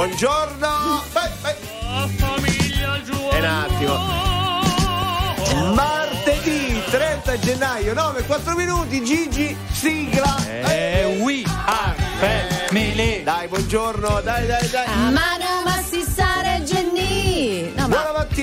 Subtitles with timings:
[0.00, 1.02] Buongiorno.
[1.12, 1.56] Beh, beh.
[3.36, 3.98] Un attimo.
[5.74, 10.42] Martedì 30 gennaio, 9, 4 minuti, Gigi, sigla.
[10.46, 13.22] Eh, we are family.
[13.24, 14.86] Dai, buongiorno, dai, dai, dai.
[14.86, 15.59] Genni.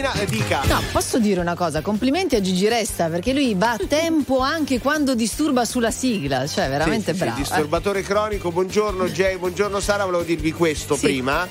[0.02, 0.62] Ma mattinata, dica.
[0.66, 4.80] No, posso dire una cosa, complimenti a Gigi Resta perché lui va a tempo anche
[4.80, 7.38] quando disturba sulla sigla, cioè veramente Sì, sì, sì, bravo.
[7.40, 7.42] eh.
[7.44, 11.02] disturbatore cronico, buongiorno Jay, buongiorno Sara, volevo dirvi questo Sì.
[11.08, 11.48] prima.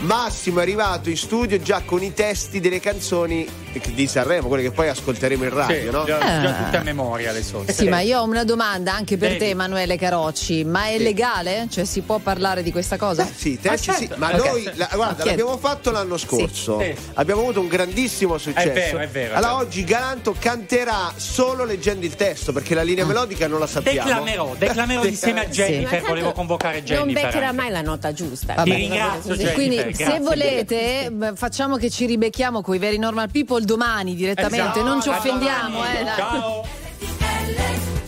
[0.00, 3.46] Massimo è arrivato in studio già con i testi delle canzoni
[3.94, 6.04] di Sanremo, quelle che poi ascolteremo in radio, Sì, no?
[6.04, 6.64] già, già Ah.
[6.64, 7.62] tutte a memoria adesso.
[7.68, 9.40] Sì, ma io ho una domanda anche per Vedi.
[9.44, 10.64] te, Emanuele Carocci.
[10.64, 11.02] Ma è Sì.
[11.02, 11.66] legale?
[11.70, 13.24] Cioè, si può parlare di questa cosa?
[13.24, 14.14] Beh, sì, i testi Ah, sì, certo.
[14.18, 14.44] ma Ok.
[14.46, 15.28] noi la- guarda, Ok.
[15.28, 16.80] l'abbiamo fatto l'anno scorso.
[16.80, 16.94] Sì.
[17.14, 18.68] Abbiamo avuto un grandissimo successo.
[18.68, 19.66] È vero, è vero, è Allora vero.
[19.66, 22.84] oggi Galanto canterà solo leggendo il testo, perché la Ah.
[22.84, 24.02] linea melodica non la sappiamo.
[24.08, 26.06] Declamerò, declamerò insieme a Jennifer, Sì.
[26.08, 27.22] volevo convocare Non Jennifer.
[27.26, 27.60] beccherà anche.
[27.60, 28.54] mai la nota giusta.
[28.54, 28.68] Vabbè.
[28.70, 29.34] Ti ringrazio.
[29.34, 29.54] Jennifer.
[29.54, 34.14] Quindi, grazie se volete, beh, facciamo che ci ribecchiamo con i veri normal people domani
[34.14, 34.56] direttamente.
[34.78, 34.82] Esatto.
[34.82, 35.98] non ci offendiamo, domani.
[35.98, 36.04] eh.
[36.04, 36.16] dai.
[36.16, 37.99] Ciao.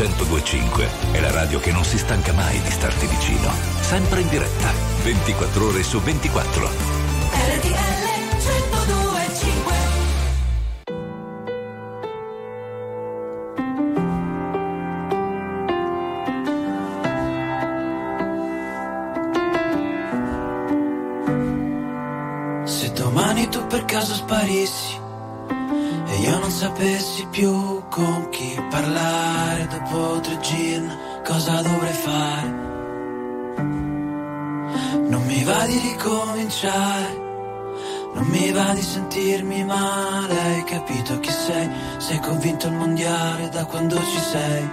[0.00, 3.52] 1025 è la radio che non si stanca mai di starti vicino.
[3.80, 6.68] Sempre in diretta, 24 ore su 24.
[6.68, 8.08] RTL
[8.38, 9.74] 1025
[22.64, 24.89] Se domani tu per caso sparissi
[38.64, 41.68] va di sentirmi male, hai capito chi sei?
[41.98, 44.70] Sei convinto il mondiale da quando ci sei.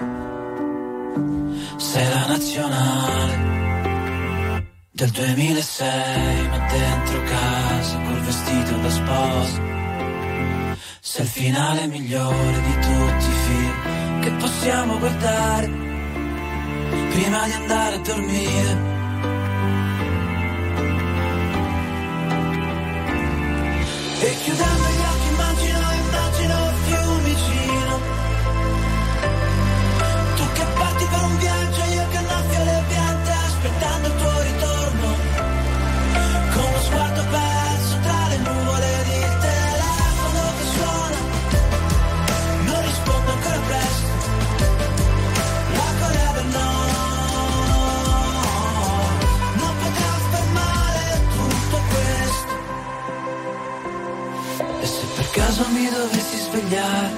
[1.77, 3.35] Sei la nazionale
[4.91, 9.61] del 2006, ma dentro casa col vestito da sposa.
[10.99, 15.67] Sei il finale migliore di tutti i film che possiamo guardare
[17.13, 18.96] prima di andare a dormire.
[55.57, 57.11] Caso mi dovessi svegliare,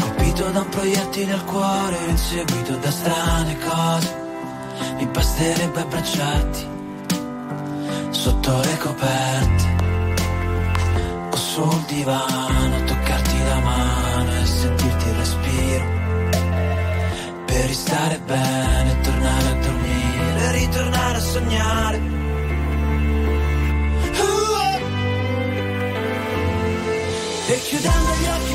[0.00, 4.16] colpito da un proiettile al cuore, inseguito da strane cose,
[4.96, 6.68] mi basterebbe abbracciarti
[8.10, 9.78] sotto le coperte
[11.30, 15.98] o sul divano, toccarti la mano e sentirti il respiro.
[17.46, 22.19] Per ristare bene, tornare a dormire, ritornare a sognare.
[27.52, 28.49] E chiudendo gli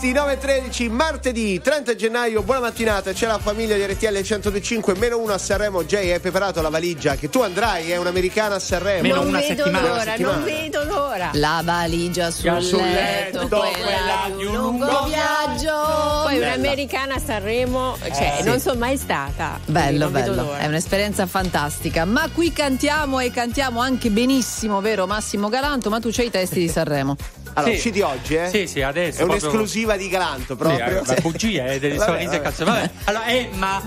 [0.00, 5.34] giornalisti 9.13 martedì 30 gennaio, buona mattinata, c'è la famiglia di RTL 105 meno uno
[5.34, 9.02] a Sanremo, Jay hai preparato la valigia che tu andrai, è un'americana a Sanremo.
[9.02, 10.36] Meno non una vedo settimana, l'ora, settimana.
[10.36, 11.30] non vedo l'ora.
[11.34, 16.22] La valigia sul, sul letto, letto, quella, quella di un lungo viaggio.
[16.24, 16.54] Poi Bella.
[16.54, 18.44] un'americana a Sanremo, cioè sì.
[18.44, 19.60] non sono mai stata.
[19.66, 22.04] Bello, bello, è un'esperienza fantastica.
[22.06, 25.90] Ma qui cantiamo e cantiamo anche benissimo, vero Massimo Galanto?
[25.90, 27.16] Ma tu c'hai i testi di Sanremo.
[27.54, 27.76] Allora, Sì.
[27.78, 28.48] uscì di oggi, eh?
[28.48, 29.22] Sì, sì, adesso.
[29.22, 31.04] È proprio- un'esclusiva di Galanto proprio.
[31.04, 32.90] Sì, la bugia è delle sorrisi e vabbè.
[33.04, 33.82] allora Emma.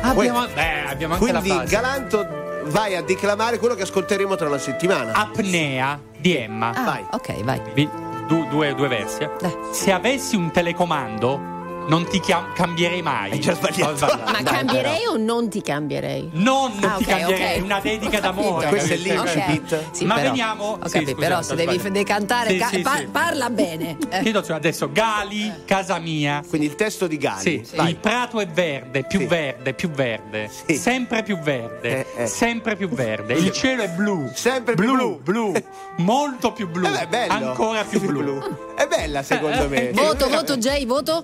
[0.00, 1.74] Abbiamo, beh, abbiamo anche Quindi la fase.
[1.74, 2.28] Galanto
[2.66, 5.12] vai a declamare quello che ascolteremo tra una settimana.
[5.12, 6.70] Apnea di Emma.
[6.74, 7.04] Ah, Vai.
[7.10, 7.60] ok, vai.
[7.74, 7.88] Vi-
[8.28, 9.22] du- due, due versi.
[9.22, 9.30] eh.
[9.72, 11.56] Se avessi un telecomando,
[11.88, 13.30] non ti chiam- cambierei mai.
[13.32, 14.06] Hai già sbagliato.
[14.06, 16.28] Ma cambierei o non ti cambierei?
[16.34, 17.64] Non Ah, ti ok, cambierei, ok.
[17.64, 18.68] una dedica d'amore.
[18.68, 19.90] Questo è l'incipit.
[19.92, 21.88] Sì, Ma però, veniamo- Ho sì, capito, scusate, però se devi sbagliato.
[21.90, 23.06] decantare, Sì, ca- sì, pa- sì.
[23.06, 23.96] parla bene.
[24.10, 24.22] Eh.
[24.22, 26.42] Chiedo adesso Gali, casa mia.
[26.48, 27.64] Quindi il testo di Gali.
[27.64, 29.26] Sì, il prato è verde, più Sì.
[29.26, 30.76] verde, più verde, Sì.
[30.76, 32.26] sempre più verde, Eh, eh.
[32.26, 33.34] sempre più verde.
[33.34, 35.52] Il cielo è blu, Sempre più blu, blu,
[35.98, 37.48] molto più blu, Eh beh, è bello.
[37.48, 38.74] ancora più blu.
[38.76, 39.88] È bella secondo Eh, me.
[39.88, 41.22] eh, Voto, voto, Jay, voto?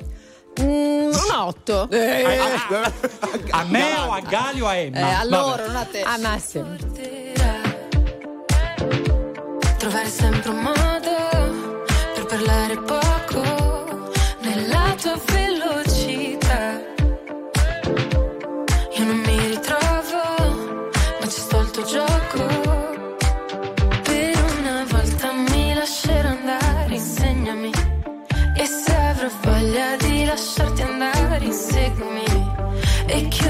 [0.60, 1.88] Mm, una 8.
[1.90, 2.44] Eh, a,
[2.80, 4.98] a, a, me o a Gali o a Emma?
[4.98, 6.02] Eh, a loro, non a te.
[6.02, 6.76] A Massimo.
[9.78, 11.82] Trovare sempre un modo
[12.14, 13.03] per parlare poi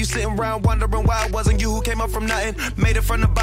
[0.00, 2.56] You sitting around wondering why it wasn't you who came up from nothing.
[2.82, 3.28] Made it from the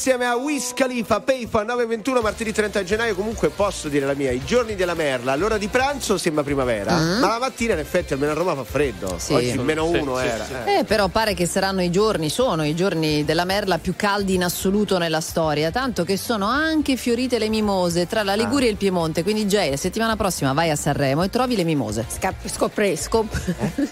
[0.00, 3.14] insieme a Wiz Khalifa, Payfa 921 martedì 30 gennaio.
[3.14, 7.28] Comunque posso dire la mia, i giorni della merla, l'ora di pranzo sembra primavera, ma
[7.28, 9.16] la mattina in effetti almeno a Roma fa freddo.
[9.18, 9.34] Sì.
[9.34, 10.44] Oggi meno Sì, uno sì, era.
[10.46, 10.52] sì.
[10.64, 10.78] eh.
[10.78, 14.42] Eh, però pare che saranno i giorni, sono i giorni della merla più caldi in
[14.44, 18.76] assoluto nella storia, tanto che sono anche fiorite le mimose tra la Liguria e il
[18.78, 19.22] Piemonte.
[19.22, 22.06] Quindi, Jay, la settimana prossima vai a Sanremo e trovi le mimose.
[22.08, 23.38] Scap- scopre, scop-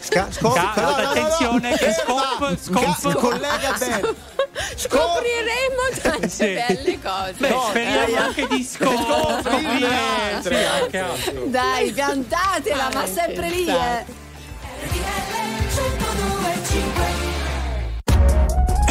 [0.01, 1.09] Sca- scop- Ca- no, no, no, no.
[1.11, 2.39] attenzione, che scop-
[2.73, 4.37] Ca- scop- collega bene.
[4.77, 6.55] Scopriremo tante Sì.
[6.55, 7.35] belle cose.
[7.39, 10.41] Beh, speriamo anche di scoprire.
[10.43, 11.45] Sì, anche altro.
[11.47, 14.27] Dai, piantatela, ma sempre lì, eh.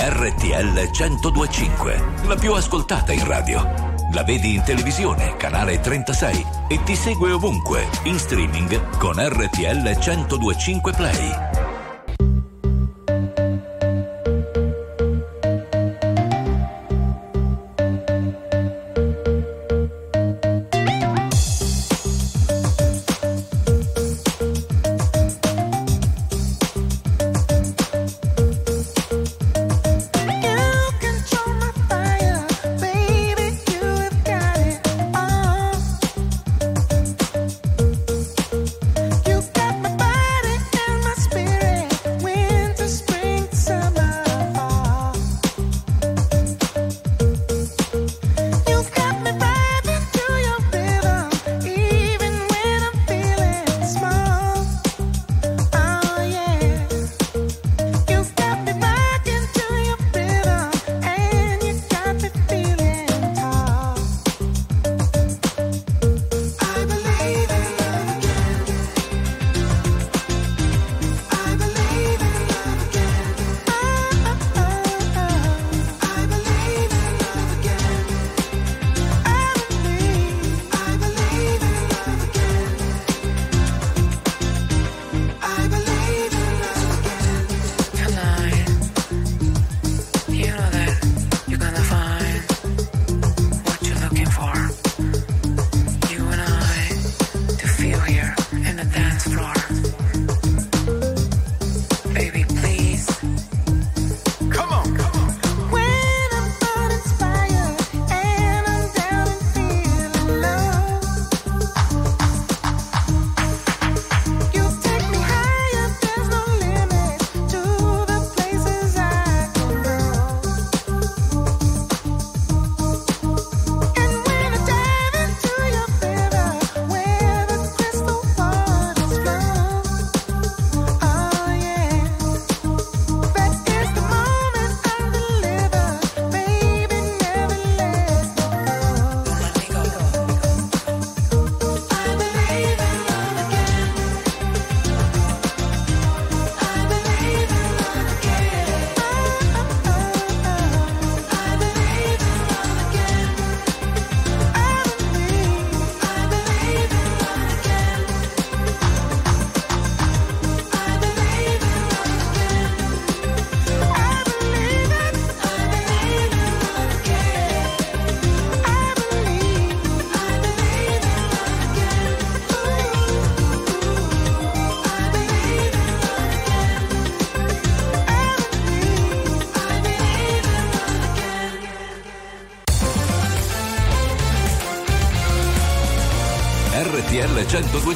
[0.10, 3.96] RTL 1025, la più ascoltata in radio.
[4.14, 10.92] La vedi in televisione, canale 36 e ti segue ovunque, in streaming con RTL 1025
[10.94, 11.67] Play.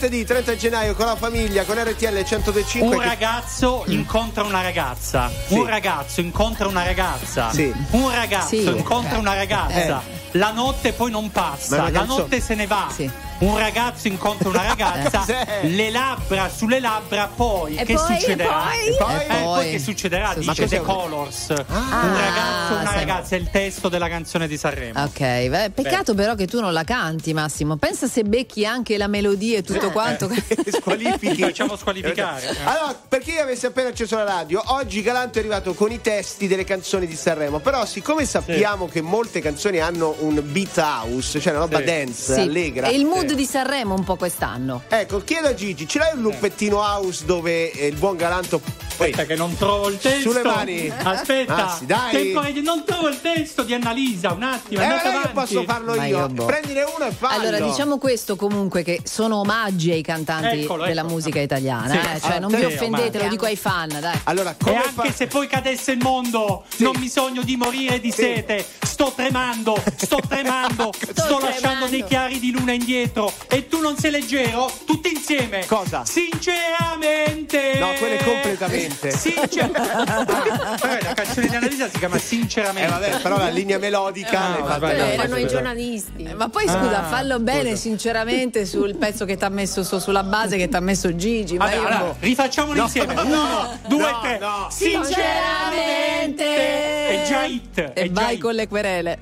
[0.00, 5.30] Martedì 30 gennaio con la famiglia con RTL 125 Un ragazzo incontra una ragazza.
[5.48, 7.52] Un ragazzo incontra una ragazza.
[7.52, 7.70] Sì.
[7.90, 8.66] Un ragazzo Sì.
[8.66, 10.00] incontra una ragazza.
[10.32, 11.90] La notte poi non passa.
[11.90, 12.88] La notte se ne va.
[12.90, 13.10] Sì.
[13.40, 15.18] Un ragazzo incontra una ragazza.
[15.20, 15.60] Cos'è?
[15.62, 18.48] le labbra sulle labbra, poi E che poi, e succederà?
[18.68, 18.86] poi?
[18.86, 19.14] E poi?
[19.38, 20.34] Eh, poi che succederà?
[20.36, 21.48] Ma Dice The Colors.
[21.48, 22.94] un ragazzo, una sì.
[22.96, 25.02] ragazza, è il testo della canzone di Sanremo.
[25.02, 27.76] Ok, beh, peccato però che tu non la canti, Massimo.
[27.76, 30.28] Pensa se becchi anche la melodia e tutto quanto.
[30.70, 32.46] squalifichi Ci facciamo squalificare.
[32.50, 32.56] eh.
[32.64, 36.46] Allora, per chi avesse appena acceso la radio, oggi Galanto è arrivato con i testi
[36.46, 37.58] delle canzoni di Sanremo.
[37.60, 41.84] Però, siccome sappiamo che molte canzoni hanno un beat house, cioè una roba Sì.
[41.84, 42.86] dance, Sì, allegra.
[42.88, 44.82] È il mood di Sanremo un po' quest'anno.
[44.88, 48.60] Ecco, chiedo a Gigi, ce l'hai un luppettino house dove eh, il buon Galanto.
[49.00, 50.30] Aspetta che non trovo il testo.
[50.30, 50.92] Sulle mani.
[51.02, 51.54] Aspetta.
[51.54, 52.10] Massi, dai.
[52.12, 54.82] Tempo di- non trovo il testo di Annalisa, un attimo.
[54.82, 55.28] Eh, avanti.
[55.32, 56.18] posso farlo Ma io.
[56.18, 56.44] io boh.
[56.44, 57.40] Prendine uno e fallo.
[57.40, 61.10] Allora, diciamo questo comunque che sono omaggi ai cantanti Eccolo, della ecco.
[61.12, 61.88] musica italiana.
[61.88, 61.96] Sì.
[61.96, 64.20] eh, Cioè, Ah, non vi sì, offendete, lo dico ai fan, dai.
[64.24, 68.00] Allora, E come anche fa- se poi cadesse il mondo, non mi sogno di morire
[68.00, 68.66] di sete.
[68.82, 73.19] Sto tremando, sto tremando, sto, lasciando dei chiari di luna indietro.
[73.48, 74.70] E tu non sei leggero?
[74.86, 75.64] Tutti insieme.
[75.66, 76.04] Cosa?
[76.04, 77.78] Sinceramente.
[77.78, 79.10] No, quello è completamente.
[79.16, 82.88] Sincer- Ah, però la canzone di Annalisa si chiama Eh Sinceramente.
[82.90, 84.96] vabbè, però la linea melodica Ah, no, sbaglio.
[84.98, 86.22] l'hai erano i giornalisti.
[86.24, 89.98] Eh, Ma poi scusa, Ah, fallo bene, sinceramente, sul pezzo che ti ha messo su-
[89.98, 91.56] sulla base che ti ha messo Gigi.
[91.56, 92.16] Ma Vabbè, io allora, boh.
[92.20, 93.14] rifacciamolo insieme.
[93.20, 94.38] Uno, due, no, tre.
[94.38, 94.68] no.
[94.70, 96.44] Sinceramente.
[96.44, 97.78] È già hit.
[97.78, 98.40] E è già vai hit.
[98.40, 99.18] con le querele.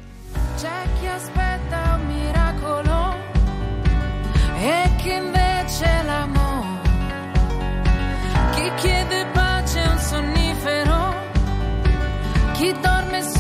[0.61, 0.88] C'è
[4.61, 6.67] e che invece l'amore.
[8.55, 11.15] Chi chiede pace è un sonnifero,
[12.55, 13.38] chi dorme su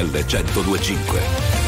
[0.00, 1.59] RTL 1025.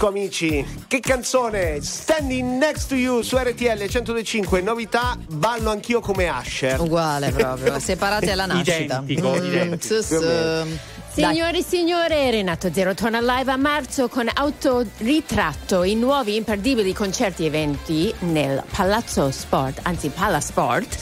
[0.00, 6.26] Disco amici, che canzone, Standing Next to You su RTL 125, novità, ballo anch'io come
[6.26, 6.80] Asher.
[6.80, 9.02] Uguale proprio, separati alla nascita.
[9.04, 10.66] Identico, Mm, identico, meno.
[11.12, 17.42] Signore e signore, Renato Zero torna live a marzo con autoritratto i nuovi imperdibili concerti
[17.42, 20.94] e eventi nel Palazzo Sport, anzi Palasport.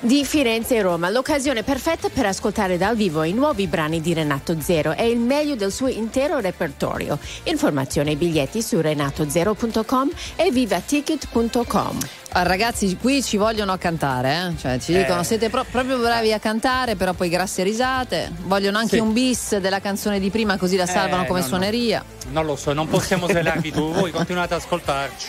[0.00, 4.60] Di Firenze e Roma, l'occasione perfetta per ascoltare dal vivo i nuovi brani di Renato
[4.60, 7.16] Zero e il meglio del suo intero repertorio.
[7.44, 11.98] Informazioni e biglietti su renatozero.com e vivaticket.com.
[12.32, 14.56] Ah, ragazzi, qui ci vogliono a cantare, eh?
[14.56, 14.98] cioè ci Eh.
[15.02, 18.30] dicono siete pro- proprio bravi a cantare, però poi grasse risate.
[18.44, 19.02] Vogliono anche Sì.
[19.02, 21.50] un bis della canzone di prima, così la salvano Eh, come no, no.
[21.50, 22.04] suoneria.
[22.30, 25.28] Non lo so, non possiamo svelarvi tu, voi continuate ad ascoltarci.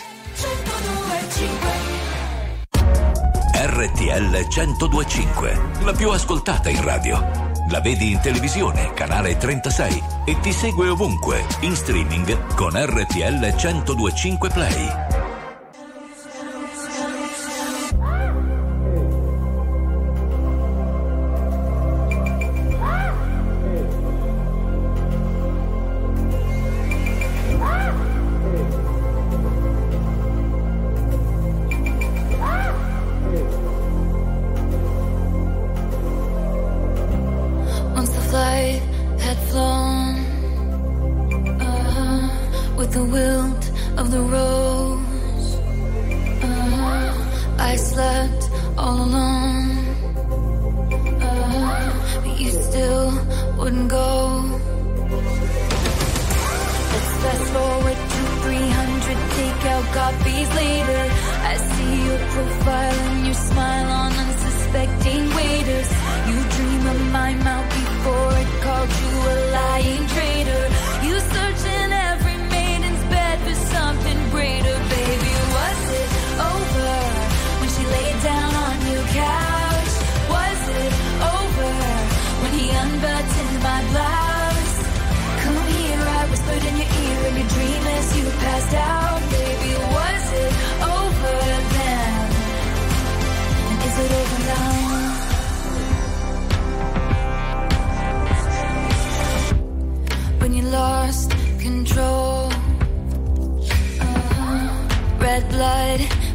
[3.64, 7.50] RTL 1025, la più ascoltata in radio.
[7.68, 14.48] La vedi in televisione, canale 36 e ti segue ovunque, in streaming con RTL 1025
[14.50, 15.11] Play.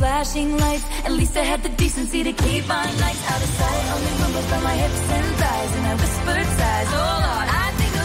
[0.00, 0.84] flashing lights.
[1.04, 3.84] At least I had the decency to keep my lights out of sight.
[3.94, 6.88] Only rumble from my hips and thighs, and I whispered sighs.
[6.92, 7.48] Oh Lord.
[7.48, 7.59] I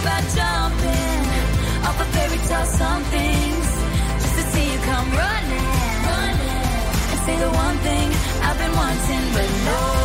[0.06, 1.22] about jumping
[1.88, 3.70] off a fairy tale somethings
[4.22, 5.70] just to see you come running,
[6.06, 6.70] running,
[7.12, 8.08] and say the one thing
[8.45, 10.05] I've been wanting, but no.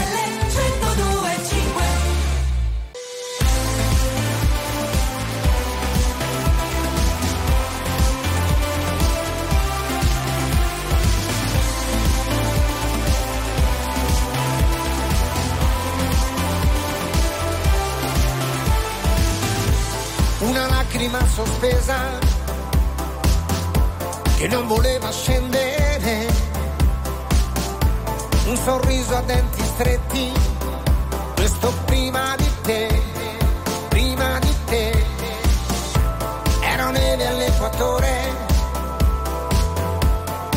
[37.61, 38.35] neve all'equatore,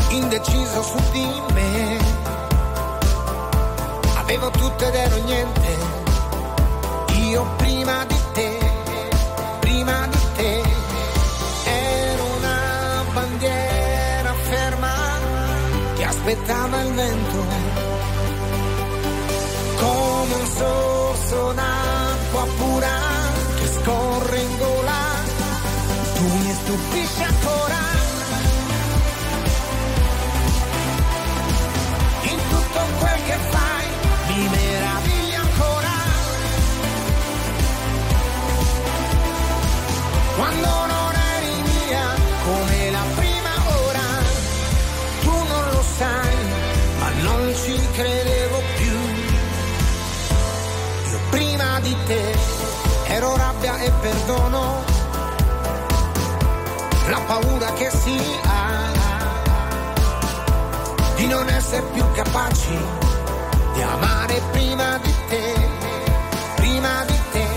[0.09, 1.97] indeciso su di me,
[4.17, 5.77] avevo tutto ed ero niente,
[7.29, 8.73] io prima di te
[9.59, 10.63] prima di te.
[11.67, 14.93] Ero una bandiera ferma
[15.95, 17.43] che aspettava il vento
[19.75, 23.14] come un sorso d'acqua pura
[26.75, 27.79] mi stupisci ancora.
[32.21, 33.87] In tutto quel che fai
[34.27, 35.93] mi meravigli ancora.
[40.35, 42.07] Quando non eri mia
[42.43, 43.53] come la prima
[43.85, 44.07] ora
[45.21, 46.35] tu non lo sai
[46.99, 48.97] ma non ci credevo più.
[51.11, 52.35] Io prima di te
[53.07, 54.94] ero rabbia e perdono
[57.27, 58.93] paura che si ha
[61.15, 62.77] di non essere più capaci
[63.73, 65.75] di amare prima di te
[66.55, 67.47] prima di te.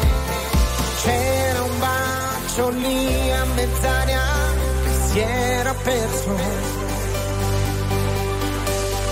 [1.03, 4.23] C'era un bacio lì a mezz'aria
[4.85, 6.37] che si era perso.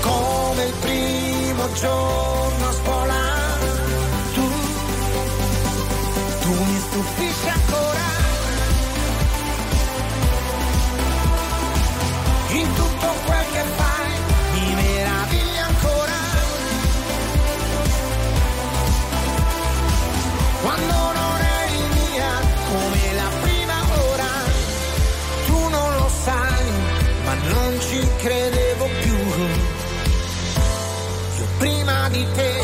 [0.00, 3.22] Come il primo giorno a scuola
[4.34, 4.48] tu
[6.40, 8.15] tu mi stupisci ancora
[28.26, 29.16] credevo più.
[31.38, 32.55] Io prima di te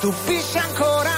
[0.00, 1.12] Stupisci ancora.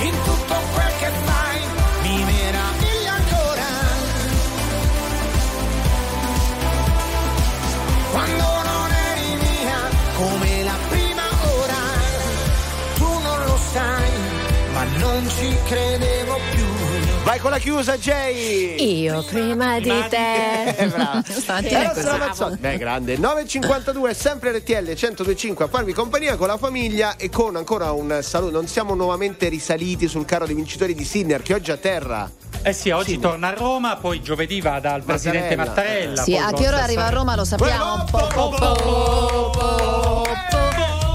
[0.00, 1.60] In tutto quel che fai
[2.04, 3.68] mi meravigli ancora.
[8.12, 9.78] Quando non eri mia
[10.16, 11.26] come la prima
[11.60, 11.82] ora.
[12.94, 14.10] Tu non lo sai,
[14.72, 16.19] ma non ci credevo più.
[17.22, 19.02] Vai con la chiusa, Jay!
[19.02, 20.48] Io prima di te.
[20.80, 21.22] Eh, brava.
[21.28, 22.00] Stamattina Era è così.
[22.00, 22.56] Stramazzotti.
[22.56, 23.16] Beh, grande.
[23.18, 28.52] 9.52, sempre RTL 1025 a farvi compagnia con la famiglia e con ancora un saluto.
[28.52, 32.30] Non siamo nuovamente risaliti sul carro dei vincitori di Sinner che oggi a terra.
[32.62, 36.22] Eh sì, oggi torna a Roma, poi giovedì va dal presidente Mattarella.
[36.22, 38.04] Sì, a che ora arriva a Roma lo sappiamo.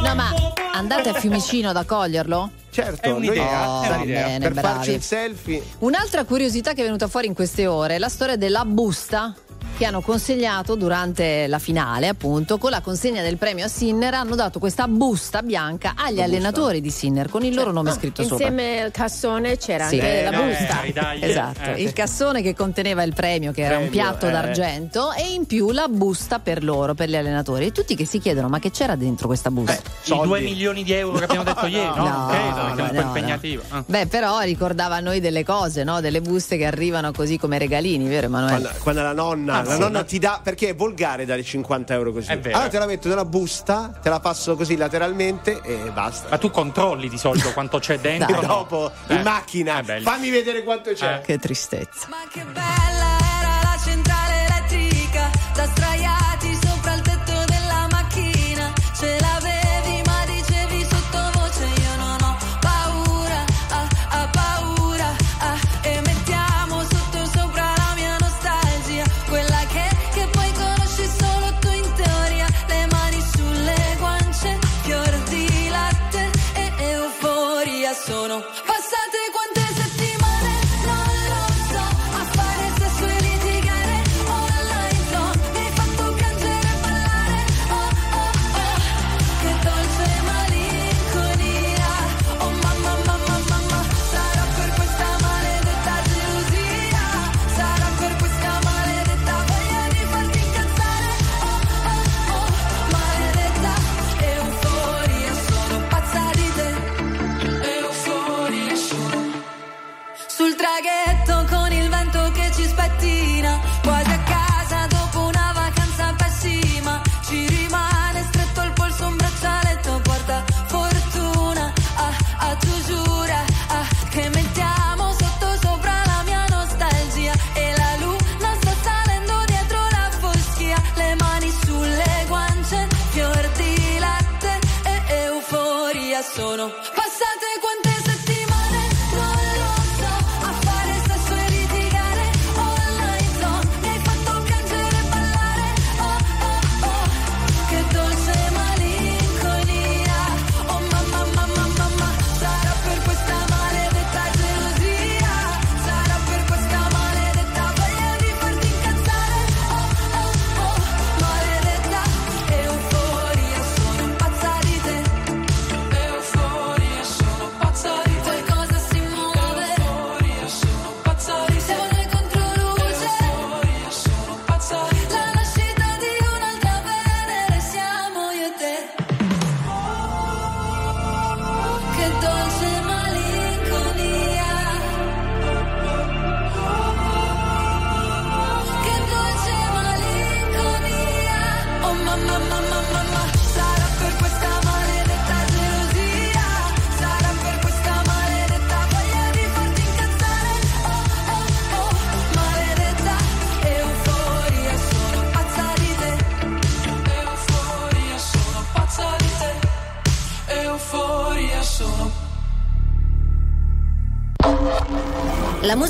[0.01, 0.33] No, ma
[0.73, 2.49] andate a Fiumicino ad accoglierlo?
[2.76, 4.26] Certo, È un'idea, Oh, è un'idea.
[4.26, 4.67] bene, per bravi.
[4.76, 5.63] farci il selfie.
[5.80, 9.34] Un'altra curiosità che è venuta fuori in queste ore è la storia della busta
[9.76, 14.36] che hanno consegnato durante la finale, appunto, con la consegna del premio a Sinner, hanno
[14.36, 16.84] dato questa busta bianca agli la allenatori busta.
[16.84, 17.73] di Sinner con il loro certo.
[17.73, 18.61] nome ah, scritto insieme sopra.
[18.61, 19.95] Insieme al cassone c'era sì.
[19.95, 20.82] anche eh, la no, busta.
[20.82, 21.69] Eh, dai, eh, esatto.
[21.69, 21.82] Eh, sì.
[21.84, 24.32] Il cassone che conteneva il premio, che premio, era un piatto eh.
[24.32, 27.65] d'argento, e in più la busta per loro, per gli allenatori.
[27.65, 29.82] E tutti che si chiedono: ma che c'era dentro questa busta?
[30.07, 32.07] Beh, I 2 milioni di euro che abbiamo detto ieri, no?
[32.07, 33.63] no, no, no, no, no impegnativo.
[33.69, 33.84] Ah.
[33.86, 35.99] Beh, però ricordava a noi delle cose, no?
[35.99, 38.61] Delle buste che arrivano così come regalini, vero Emanuele?
[38.61, 42.11] Quando, quando la nonna ah, la nonna ti dà perché è volgare dare 50 euro
[42.11, 42.32] così.
[42.32, 42.55] È vero.
[42.55, 46.28] Allora te la metto nella busta, te la passo così lateralmente e basta.
[46.30, 48.41] Ma tu controlli di solito quanto c'è dentro?
[48.41, 48.47] No?
[48.47, 49.16] dopo eh.
[49.16, 49.80] in macchina.
[49.86, 51.16] Eh, Fammi vedere quanto c'è.
[51.16, 51.22] Eh.
[51.22, 52.07] Che tristezza.
[52.09, 53.14] Ma che bella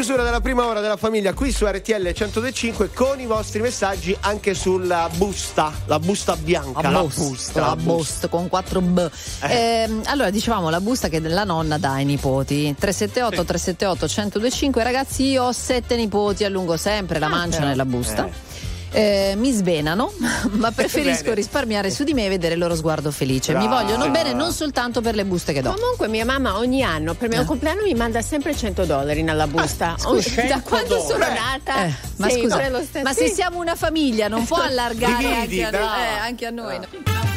[0.00, 4.54] Chiusura della prima ora della famiglia qui su RTL 1025 con i vostri messaggi anche
[4.54, 6.88] sulla busta, la busta bianca.
[6.88, 9.10] La busta, la busta con 4 B.
[9.42, 12.74] Ehm, allora, dicevamo la busta che la nonna dà ai nipoti.
[12.78, 17.68] 378 378 1025 ragazzi, io ho sette nipoti, allungo sempre la mancia però.
[17.68, 18.26] nella busta.
[18.26, 18.49] Eh.
[18.92, 20.12] Eh, mi svenano,
[20.52, 23.52] ma preferisco risparmiare su di me e vedere il loro sguardo felice.
[23.54, 23.82] Mi Brava.
[23.82, 25.72] vogliono bene non soltanto per le buste che do.
[25.72, 29.46] Comunque mia mamma ogni anno per il mio compleanno mi manda sempre 100 dollari nella
[29.46, 29.94] busta.
[29.96, 30.08] scusa,
[30.40, 31.34] Ogni- da 100 quando sono dollari.
[31.38, 32.70] nata Eh, ma scusa,
[33.02, 35.96] ma se siamo una famiglia non può allargare anche, a, brava.
[35.98, 36.78] eh, anche a noi.
[36.78, 37.29] no?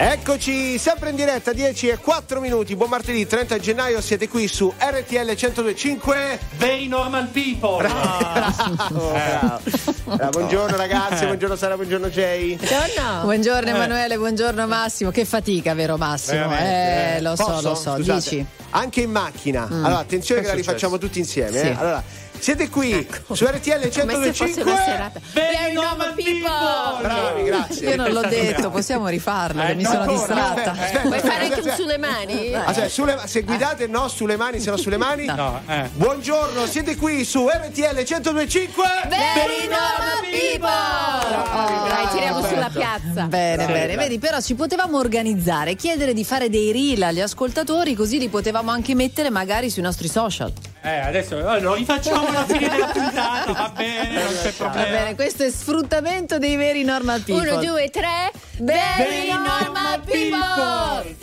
[0.00, 2.76] Eccoci sempre in diretta 10 e 4 minuti.
[2.76, 6.38] Buon martedì 30 gennaio, siete qui su RTL 1025.
[6.56, 7.78] Very normal people.
[7.88, 10.22] Bravo, bravo.
[10.22, 12.54] Eh, buongiorno ragazzi, buongiorno Sara, buongiorno Jay.
[12.56, 13.20] Buongiorno.
[13.22, 13.74] Buongiorno Eh.
[13.74, 15.10] Emanuele, buongiorno Massimo.
[15.10, 16.46] Che fatica, vero Massimo?
[16.48, 17.68] Veramente, Eh, lo so, Posso?
[17.70, 17.96] lo so.
[17.96, 18.12] Scusate.
[18.20, 18.46] Dici.
[18.70, 19.66] Anche in macchina.
[19.68, 19.84] Mm.
[19.84, 21.58] Allora, attenzione che Che la rifacciamo tutti insieme.
[21.58, 21.66] Sì.
[21.66, 21.76] eh.
[21.76, 22.02] Allora,
[22.40, 24.62] siete qui su RTL Come se fosse 1025.
[24.62, 25.20] una serata.
[25.32, 27.02] Very normal people.
[27.02, 27.88] Bravi, grazie.
[27.90, 30.70] Io non l'ho detto, possiamo rifarlo, Eh, mi no, sono ancora, distratta.
[30.70, 31.68] aspetta, aspetta, Vuoi fare anche aspetta.
[31.70, 32.54] un sulle mani?
[32.54, 35.24] Ah, cioè, sulle- se guidate no sulle mani, se no sulle mani.
[35.26, 35.88] No, eh.
[35.92, 38.84] Buongiorno, siete qui su RTL 1025.
[39.08, 41.88] Very normal people!
[41.88, 43.24] Dai, tiriamo sulla piazza.
[43.24, 43.86] Bene, Sì, bene.
[43.86, 43.96] dai.
[43.96, 48.70] Vedi, però ci potevamo organizzare, chiedere di fare dei reel agli ascoltatori, così li potevamo
[48.70, 50.52] anche mettere magari sui nostri social.
[50.88, 54.88] Eh, adesso lo rifacciamo alla fine della puntata, va bene, non c'è Va problema.
[54.88, 57.50] bene, questo è sfruttamento dei veri normal people.
[57.50, 58.32] Uno, due, tre.
[58.58, 61.14] Very normal people!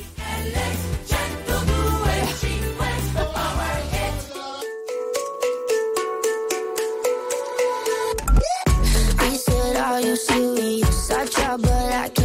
[9.22, 11.11] He said, Are you serious?
[11.11, 12.25] I try, but I can't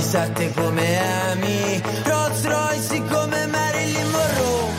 [0.00, 4.70] 27 come Amy Rolls Royce come Marilyn Monroe.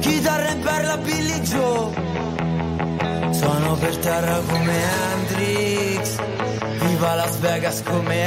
[0.00, 1.92] Chitarra in perla Billy Joe.
[3.32, 6.16] Sono per terra come Hendrix.
[6.78, 8.25] Viva Las Vegas come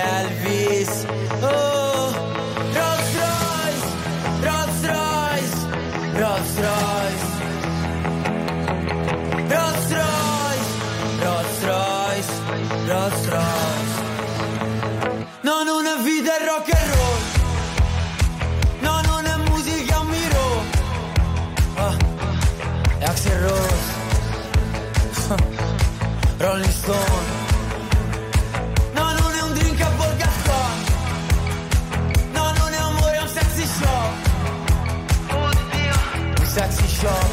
[36.59, 37.29] sexy shop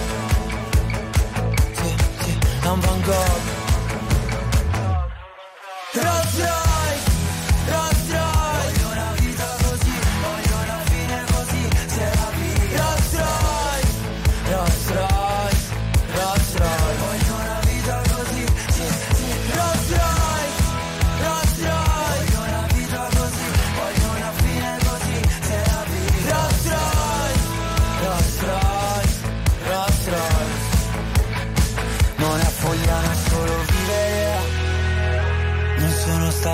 [1.72, 3.64] Sì, sì, è un Van Gogh.
[5.94, 6.65] Rolls Royce,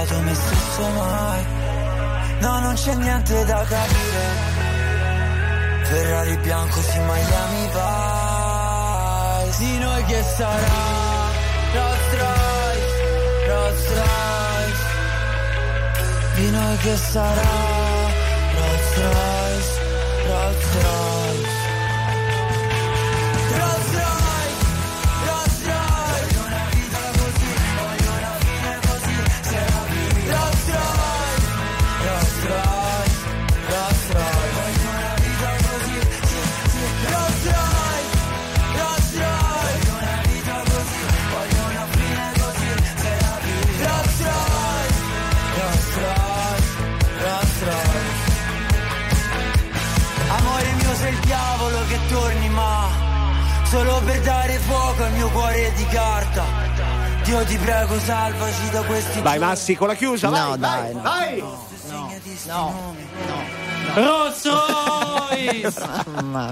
[0.05, 1.47] stato me stesso mai.
[2.41, 4.51] No, non c'è niente da capire.
[5.85, 9.59] Ferrari bianco su Miami Vice.
[9.59, 11.31] Di noi che sarà
[11.73, 14.85] Rolls Royce Rolls Royce.
[16.35, 17.72] Di noi che sarà
[54.73, 56.45] fuoco al mio cuore di carta
[57.25, 60.95] Dio ti prego salvaci da questi Vai Massi con la chiusa, No, vai, dai, vai,
[60.95, 61.03] no.
[61.03, 61.45] vai.
[62.47, 62.95] No.
[63.95, 64.43] Rolls
[65.37, 65.73] Royce!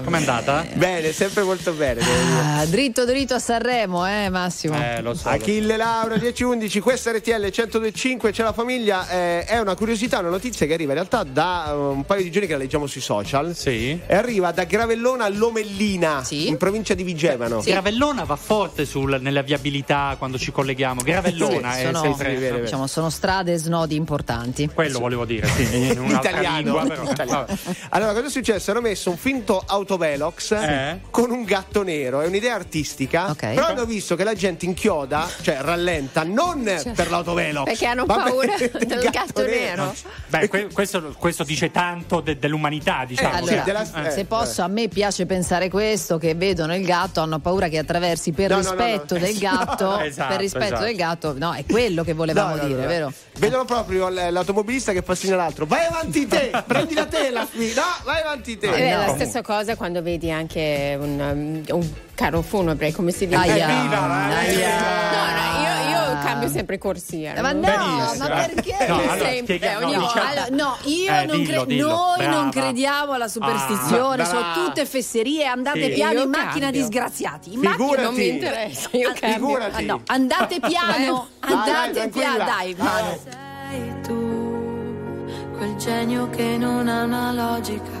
[0.03, 0.65] Com'è andata?
[0.73, 2.01] Bene, sempre molto bene.
[2.01, 4.75] Ah, dritto dritto a Sanremo, eh Massimo.
[4.77, 5.29] Eh, lo so.
[5.29, 10.65] Achille Laura 1011, questa RTL 1025 c'è la famiglia, eh, è una curiosità, una notizia
[10.65, 13.55] che arriva in realtà da eh, un paio di giorni che la leggiamo sui social.
[13.55, 13.99] Sì.
[14.05, 17.61] E arriva da Gravellona a Lomellina, in provincia di Vigevano.
[17.61, 21.01] Gravellona va forte sul- nella viabilità quando ci colleghiamo.
[21.01, 22.61] Gravellona Sì, è sono, sempre.
[22.61, 24.69] diciamo, sono strade e snodi importanti.
[24.73, 26.57] Quello volevo dire, sì, in Italiano.
[26.57, 27.03] lingua, però.
[27.09, 27.45] Italiano.
[27.89, 28.70] Allora, cosa è successo?
[28.71, 30.99] Hanno messo un finto autovelox Eh?
[31.09, 32.21] con un gatto nero.
[32.21, 33.35] È un'idea artistica.
[33.37, 36.63] Però hanno visto che la gente inchioda, cioè rallenta, non
[36.95, 37.65] per l'autovelox.
[37.65, 39.93] Perché hanno paura il del gatto nero.
[40.27, 43.35] Beh, que- questo, questo dice tanto de- dell'umanità, diciamo.
[43.35, 44.11] Allora, Eh.
[44.11, 48.31] se posso, a me piace pensare questo: che vedono il gatto, hanno paura che attraversi
[48.31, 49.19] per No, no, no, rispetto no.
[49.19, 49.99] del gatto.
[49.99, 50.83] Esatto, per rispetto esatto.
[50.83, 52.87] del gatto, no, è quello che volevamo No, no, dire, no.
[52.87, 53.13] vero?
[53.37, 55.65] Vedono proprio l'automobilista che fa segno all'altro.
[55.65, 57.45] Vai avanti te, prendi la tela.
[57.51, 57.73] qui.
[57.73, 58.67] No, vai avanti te.
[58.67, 59.05] Ed è No.
[59.05, 63.39] la stessa cosa quando vedi anche un, um, un carro funebre, come si dice?
[63.39, 63.67] Aia.
[63.83, 67.33] No, no, io, io cambio sempre corsia.
[67.41, 68.27] Ma no, Benissimo.
[68.27, 68.85] ma perché?
[68.87, 71.65] No, allora, Sempre, spiega- no, ogni No, diciamo- allora, no, io Eh, non dillo, cre-
[71.75, 71.87] dillo.
[71.89, 72.35] noi Brava.
[72.35, 75.89] non crediamo alla superstizione, Ah, sono tutte fesserie, andate Sì.
[75.91, 76.81] piano Io in macchina cambio.
[76.81, 77.53] disgraziati.
[77.53, 77.81] In Figurati.
[77.83, 79.57] macchina Non mi interessa, io Ah, cambio.
[79.57, 83.19] Ah, no, andate piano, Dai, andate piano, dai, Manu.
[83.23, 85.25] Sei tu,
[85.57, 88.00] quel genio che non ha una logica.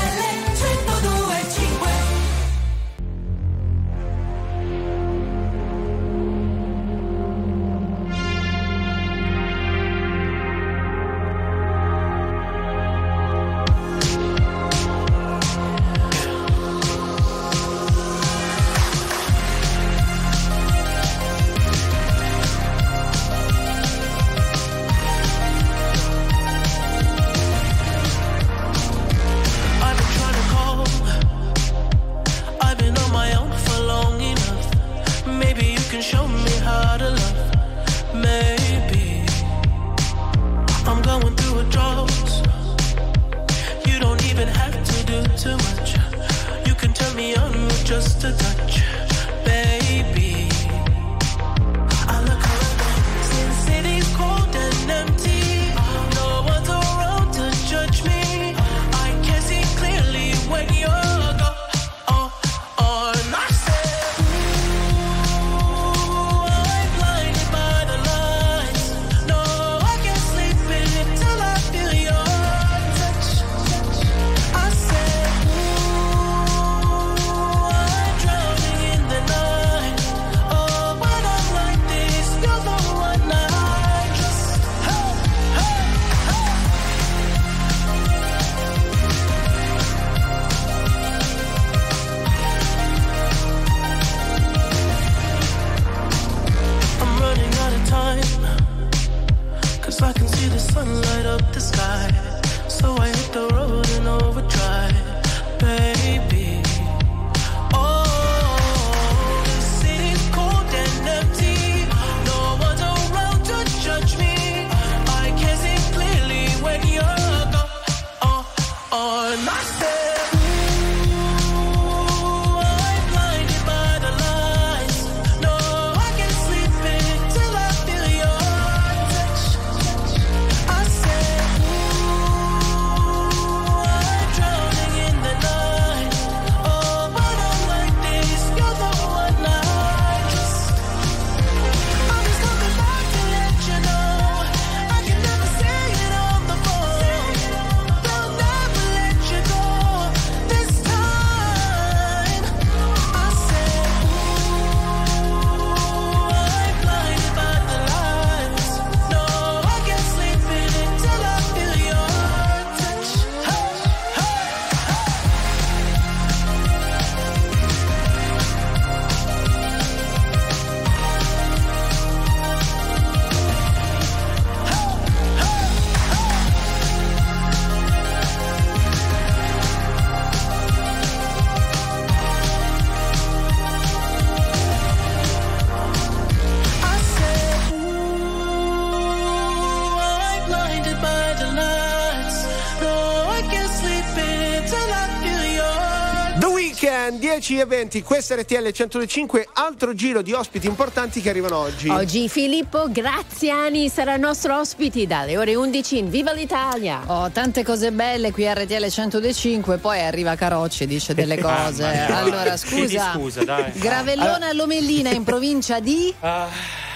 [197.51, 201.89] 15.20, questa RTL 105, altro giro di ospiti importanti che arrivano oggi.
[201.89, 207.01] Oggi Filippo Graziani sarà nostro ospite dalle ore 11 in Viva l'Italia.
[207.07, 211.83] Oh, tante cose belle qui a RTL 105, poi arriva Carocci e dice delle cose.
[211.83, 213.11] Ah, allora, scusa.
[213.15, 213.73] scusa dai.
[213.73, 214.35] Gravellona ah.
[214.35, 214.53] allora...
[214.53, 216.13] Lomellina in provincia di...
[216.21, 216.27] Uh...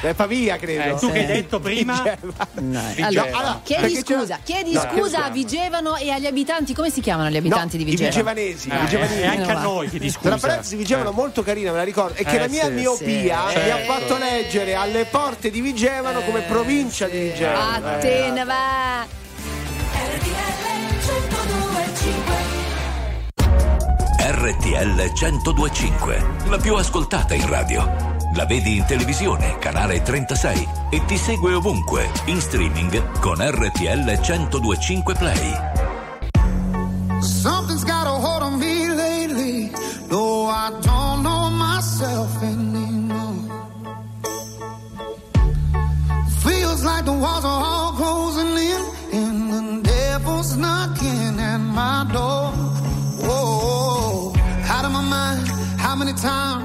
[0.02, 0.96] È Pavia, credo.
[0.96, 2.02] Eh, tu che hai detto prima?
[2.04, 7.30] Allora, Allora, chiedi scusa, chiedi No, scusa a Vigevano e agli abitanti, come si chiamano
[7.30, 8.34] gli abitanti No, di i Vigevano?
[8.34, 9.20] vigevanesi, Eh, i vigevanesi.
[9.22, 9.62] e anche a va.
[9.62, 10.38] noi chiedi Tra scusa.
[10.38, 11.14] parentesi, Vigevano Eh.
[11.14, 12.20] molto carina, me la ricordo.
[12.20, 13.06] E che Eh, la mia sì, miopia
[13.50, 13.56] sì.
[13.58, 13.86] mi ha Eh.
[13.86, 17.88] fatto leggere alle porte di Vigevano come provincia di Vigevano.
[17.88, 18.00] A Eh.
[18.00, 19.24] te ne va.
[24.18, 28.15] RTL 1025, la più ascoltata in radio.
[28.36, 35.16] La vedi in televisione, canale 36 e ti segue ovunque, in streaming con RTL 1025
[35.16, 35.54] Play.
[37.22, 39.72] Something's got a hold on me lately.
[40.10, 43.48] No, I don't know myself anymore.
[46.44, 48.82] Feels like the walls are all closing in,
[49.14, 52.52] and the devil's knocking at my door.
[53.24, 54.34] Whoa,
[54.68, 55.48] out of my mind.
[55.80, 56.65] How many times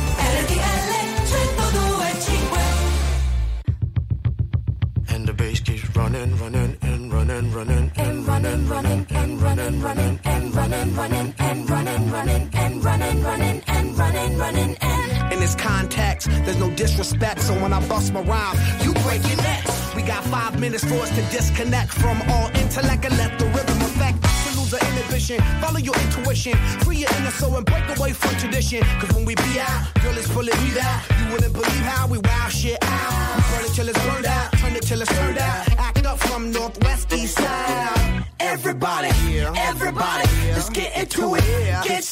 [20.91, 24.17] Five minutes for us to disconnect from all intellect and let the rhythm affect
[24.55, 25.39] lose our inhibition.
[25.61, 28.83] Follow your intuition, free your inner soul and break away from tradition.
[28.99, 31.01] Cause when we be out, girl, it's pulling me out.
[31.19, 33.35] You wouldn't believe how we wow shit out.
[33.35, 35.71] We burn it till it's burned out, turn it till it's turned out.
[35.77, 38.25] Act up from northwest east side.
[38.39, 39.09] Everybody,
[39.55, 41.43] everybody, let's get into it.
[41.85, 42.03] Get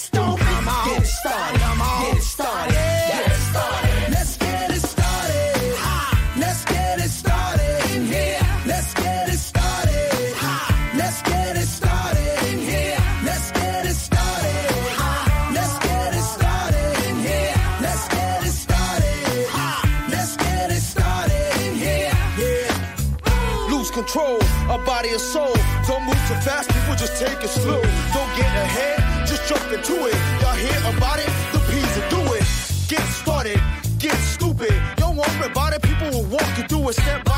[27.49, 27.81] it slow.
[28.13, 30.15] Don't get ahead, just jump into it.
[30.41, 31.29] Y'all hear about it?
[31.53, 32.45] The P's will do it.
[32.87, 33.61] Get started,
[33.97, 34.73] get stupid.
[34.97, 37.28] Don't worry about it, people will walk you through it step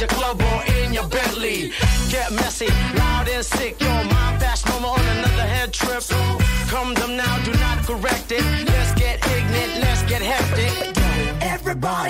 [0.00, 1.72] your club or in your Bentley.
[2.08, 3.78] Get messy, loud and sick.
[3.80, 6.02] Your mind fast, no more on another head trip.
[6.68, 8.44] Come them now, do not correct it.
[8.66, 10.96] Let's get ignorant, let's get hectic.
[11.42, 12.09] Everybody, everybody,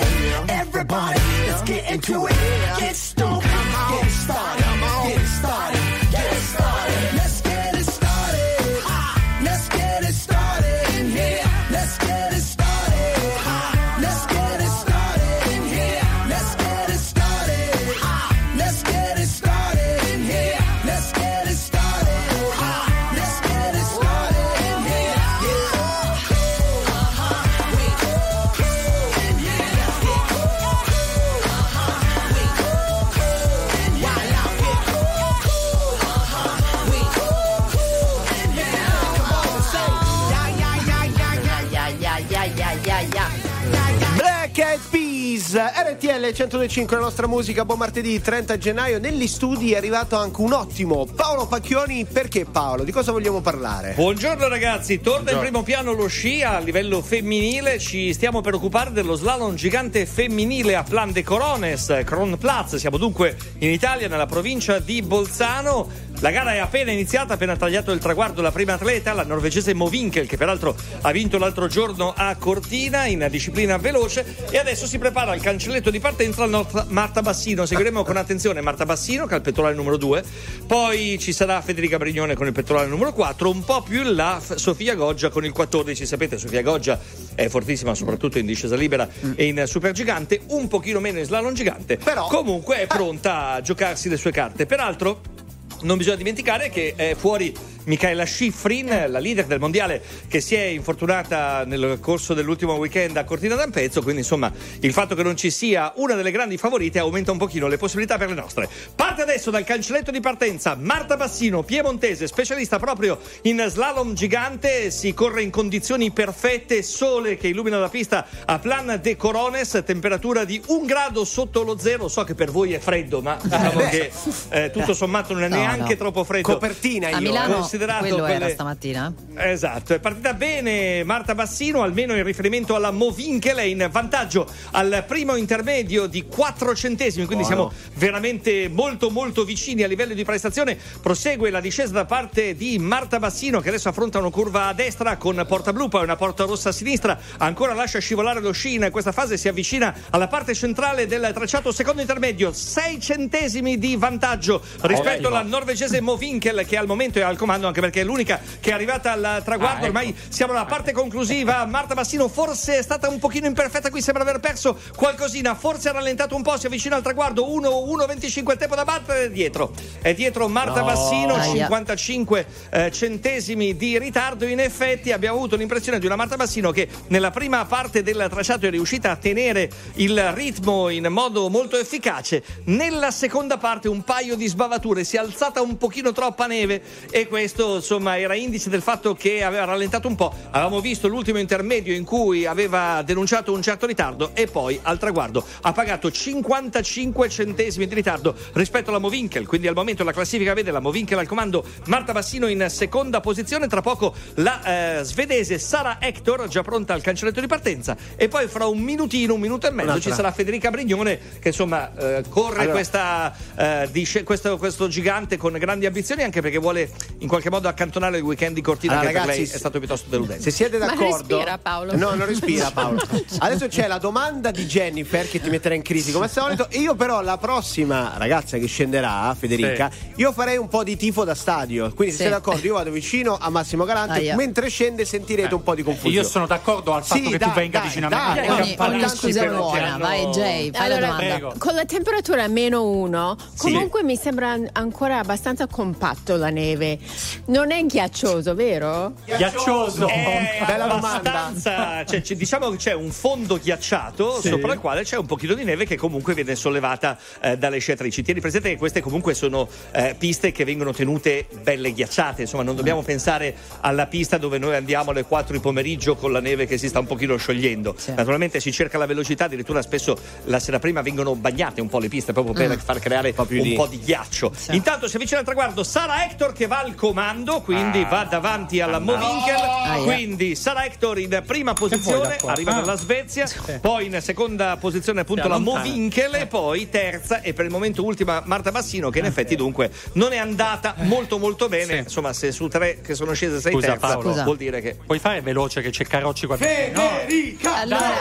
[46.41, 48.99] 1025 la nostra musica, buon martedì 30 gennaio.
[48.99, 52.03] Negli studi è arrivato anche un ottimo Paolo Pacchioni.
[52.05, 52.83] Perché Paolo?
[52.83, 53.93] Di cosa vogliamo parlare?
[53.93, 55.41] Buongiorno ragazzi, torna in Buongiorno.
[55.41, 60.75] primo piano lo sci a livello femminile, ci stiamo per occupare dello slalom gigante femminile
[60.75, 66.09] a Plan de Corones, Kronplatz, siamo dunque in Italia nella provincia di Bolzano.
[66.21, 70.27] La gara è appena iniziata, appena tagliato il traguardo la prima atleta, la norvegese Movinkel,
[70.27, 75.31] che peraltro ha vinto l'altro giorno a Cortina in disciplina veloce e adesso si prepara
[75.31, 77.65] al cancelletto di partenza la Marta Bassino.
[77.65, 80.23] Seguiremo con attenzione Marta Bassino che ha il pettorale numero 2,
[80.67, 84.39] poi ci sarà Federica Brignone con il pettorale numero 4, un po' più in là
[84.39, 86.05] Sofia Goggia con il 14.
[86.05, 86.99] Sapete, Sofia Goggia
[87.33, 91.97] è fortissima soprattutto in discesa libera e in supergigante, un pochino meno in slalom gigante,
[91.97, 94.67] però comunque è pronta a giocarsi le sue carte.
[94.67, 95.41] Peraltro
[95.83, 97.53] non bisogna dimenticare che è fuori
[97.85, 103.23] Michaela Schifrin, la leader del mondiale che si è infortunata nel corso dell'ultimo weekend a
[103.23, 104.51] Cortina d'Ampezzo, quindi insomma
[104.81, 108.17] il fatto che non ci sia una delle grandi favorite aumenta un pochino le possibilità
[108.17, 108.69] per le nostre.
[108.95, 115.13] Parte adesso dal cancelletto di partenza Marta Bassino, piemontese, specialista proprio in slalom gigante, si
[115.13, 120.61] corre in condizioni perfette, sole che illumina la pista a Plan de Corones, temperatura di
[120.67, 123.89] un grado sotto lo zero, so che per voi è freddo, ma diciamo beh.
[123.89, 124.11] che
[124.49, 125.99] eh, tutto sommato non è No, neanche no.
[125.99, 126.53] troppo freddo.
[126.53, 127.19] Copertina A io.
[127.19, 129.13] Milano considerato quello era quelle- stamattina.
[129.35, 135.03] Esatto, è partita bene Marta Bassino, almeno in riferimento alla Movinkel, è in vantaggio al
[135.07, 137.71] primo intermedio di 4 centesimi, quindi Buono.
[137.71, 140.77] siamo veramente molto molto vicini a livello di prestazione.
[141.01, 145.17] Prosegue la discesa da parte di Marta Bassino che adesso affronta una curva a destra
[145.17, 148.89] con porta blu, poi una porta rossa a sinistra, ancora lascia scivolare lo sci in
[148.91, 154.61] questa fase, si avvicina alla parte centrale del tracciato secondo intermedio, 6 centesimi di vantaggio
[154.81, 158.71] rispetto alla norvegese Movinkel che al momento è al comando anche perché è l'unica che
[158.71, 159.85] è arrivata al traguardo, Ah, ecco.
[159.85, 164.23] ormai siamo alla parte conclusiva, Marta Bassino forse è stata un pochino imperfetta qui, sembra
[164.23, 168.73] aver perso qualcosina, forse ha rallentato un po', si avvicina al traguardo, 1-1-25 il tempo
[168.75, 169.71] da battere, dietro,
[170.01, 170.85] è dietro Marta No.
[170.87, 171.63] Bassino, Aia.
[171.65, 176.87] 55 eh, centesimi di ritardo, in effetti abbiamo avuto l'impressione di una Marta Bassino che
[177.09, 182.41] nella prima parte del tracciato è riuscita a tenere il ritmo in modo molto efficace,
[182.65, 187.27] nella seconda parte un paio di sbavature, si è alzata un pochino troppa neve e
[187.27, 190.33] questo questo insomma era indice del fatto che aveva rallentato un po'.
[190.51, 195.43] Avevamo visto l'ultimo intermedio in cui aveva denunciato un certo ritardo e poi al traguardo
[195.61, 199.47] ha pagato 55 centesimi di ritardo rispetto alla Movinkel.
[199.47, 203.67] Quindi al momento la classifica vede la Movinkel al comando, Marta Bassino in seconda posizione.
[203.67, 208.47] Tra poco la eh, svedese Sara Hector già pronta al cancelletto di partenza e poi
[208.47, 210.09] fra un minutino, un minuto e mezzo Un'altra.
[210.09, 212.71] ci sarà Federica Brignone che insomma eh, corre Allora.
[212.71, 217.67] questa, eh, disce- questo, questo gigante con grandi ambizioni anche perché vuole in qualche modo
[217.67, 220.43] accantonare il weekend di Cortina Allora, che per ragazzi, lei è stato piuttosto deludente.
[220.43, 221.35] Se siete Ma d'accordo.
[221.37, 221.97] respira, Paolo.
[221.97, 223.01] No, non respira Paolo.
[223.39, 226.67] Adesso c'è la domanda di Jennifer che ti metterà in crisi come al solito.
[226.73, 231.33] Io, però, la prossima ragazza che scenderà, Federica, io farei un po' di tifo da
[231.35, 231.91] stadio.
[231.93, 232.27] Quindi, se Sì.
[232.29, 234.19] siete d'accordo, io vado vicino a Massimo Galante.
[234.19, 234.35] Aia.
[234.35, 236.15] Mentre scende sentirete un po' di confusione.
[236.15, 238.47] Io sono d'accordo al fatto Sì, che dai, tu venga dai, vicino a dai, me.
[238.47, 241.25] dai, Ogni, ogni scusa buona, vai Jay, fai la Allora, domanda.
[241.37, 241.53] Prego.
[241.57, 246.97] Con la temperatura a meno uno, comunque mi sembra an- ancora abbastanza compatto la neve.
[247.45, 249.13] Non è ghiaccioso, vero?
[249.25, 250.07] Ghiaccioso.
[250.07, 254.49] È Bella abbastanza, cioè, diciamo che c'è un fondo ghiacciato Sì.
[254.49, 258.21] sopra il quale c'è un pochino di neve che comunque viene sollevata eh, dalle sciatrici.
[258.23, 262.75] Tieni presente che queste comunque sono eh, piste che vengono tenute belle ghiacciate, insomma non
[262.75, 266.77] dobbiamo pensare alla pista dove noi andiamo alle 4 di pomeriggio con la neve che
[266.77, 267.95] si sta un pochino sciogliendo.
[268.15, 272.07] Naturalmente si cerca la velocità, addirittura spesso la sera prima vengono bagnate un po' le
[272.09, 274.51] piste proprio per far creare un, più di- po' di ghiaccio.
[274.71, 278.99] Intanto si avvicina al traguardo Sara Hector che va al comando, quindi va davanti alla
[278.99, 279.55] Movinkel.
[279.55, 280.03] Aia.
[280.03, 282.79] Quindi Sara Hector in prima posizione, arriva Ah.
[282.79, 283.45] dalla Svezia,
[283.81, 285.57] poi in seconda posizione appunto Si la.
[285.59, 289.91] Movinkel e poi terza e per il momento ultima Marta Bassino che in effetti dunque
[290.13, 291.93] non è andata molto molto bene.
[291.93, 291.97] Sì.
[291.99, 294.43] Insomma se su tre che sono scese sei Scusa, terza Paolo.
[294.43, 294.97] Vuol dire che...
[295.05, 297.01] Puoi fare veloce che c'è Carocci qua vicino?
[297.01, 297.75] Federica!
[297.81, 298.11] Allora,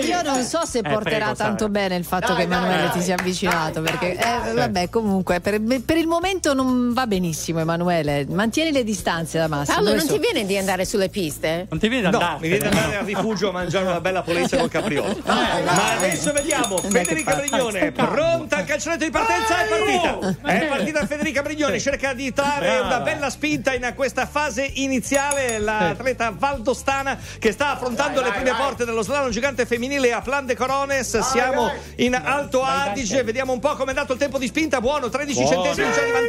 [0.00, 1.68] io non so se Eh, porterà prego, tanto Sara.
[1.70, 5.96] bene il fatto Dai, che Emanuele ti sia avvicinato, perché eh, vabbè, comunque per, per
[5.96, 9.76] il momento non va benissimo Emanuele, mantieni le distanze da Massimo.
[9.76, 11.66] Paolo, Dove non so- ti viene di andare sulle piste?
[11.68, 12.40] Non ti viene da No, andartene?
[12.52, 15.16] mi viene da andare al rifugio a mangiare una bella polenta col capriolo.
[15.24, 20.36] Ma adesso vediamo Federica Brignone, pronta al cancelletto di partenza, è partita.
[20.42, 22.86] È partita Federica Brignone, cerca di trarre Brava.
[22.86, 25.58] una bella spinta in questa fase iniziale.
[25.58, 30.56] L'atleta valdostana che sta affrontando le prime porte dello slalom gigante femminile a Plan de
[30.56, 31.18] Corones.
[31.18, 34.80] Siamo in Alto Adige, vediamo un po' come è andato il tempo di spinta.
[34.80, 35.62] Buono, 13 Buono.
[35.64, 36.28] centesimi c'è di vantaggio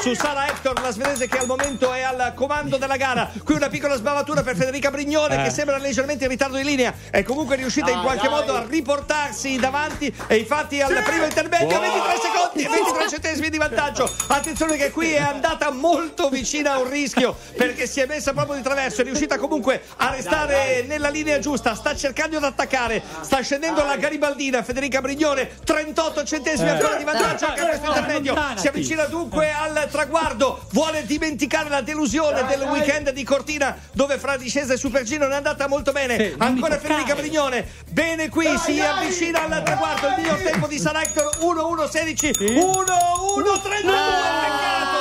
[0.00, 3.30] su Sara Hector, la svedese che al momento è al comando della gara.
[3.44, 5.42] Qui una piccola sbavatura per Federica Brignone Eh.
[5.44, 6.94] che sembra leggermente in ritardo di linea.
[7.10, 12.12] È comunque riuscita in qualche modo a riportarsi davanti e infatti al primo intermedio 23
[12.22, 14.10] secondi e 23 centesimi di vantaggio.
[14.28, 18.56] Attenzione che qui è andata molto vicina a un rischio perché si è messa proprio
[18.56, 23.40] di traverso, è riuscita comunque a restare nella linea giusta, sta cercando di attaccare, sta
[23.42, 28.34] scendendo la Garibaldina Federica Brignone, 38 centesimi ancora di vantaggio anche a questo intermedio.
[28.56, 34.36] Si avvicina dunque al traguardo, vuole dimenticare la delusione del weekend di Cortina dove fra
[34.36, 36.34] discesa e supergino non è andata molto bene.
[36.38, 41.36] Ancora Federica Brignone, bene qui, si avvicina al traguardo, il miglior tempo di San Hector
[41.38, 44.99] 1-1-16, 1-1-32, peccato!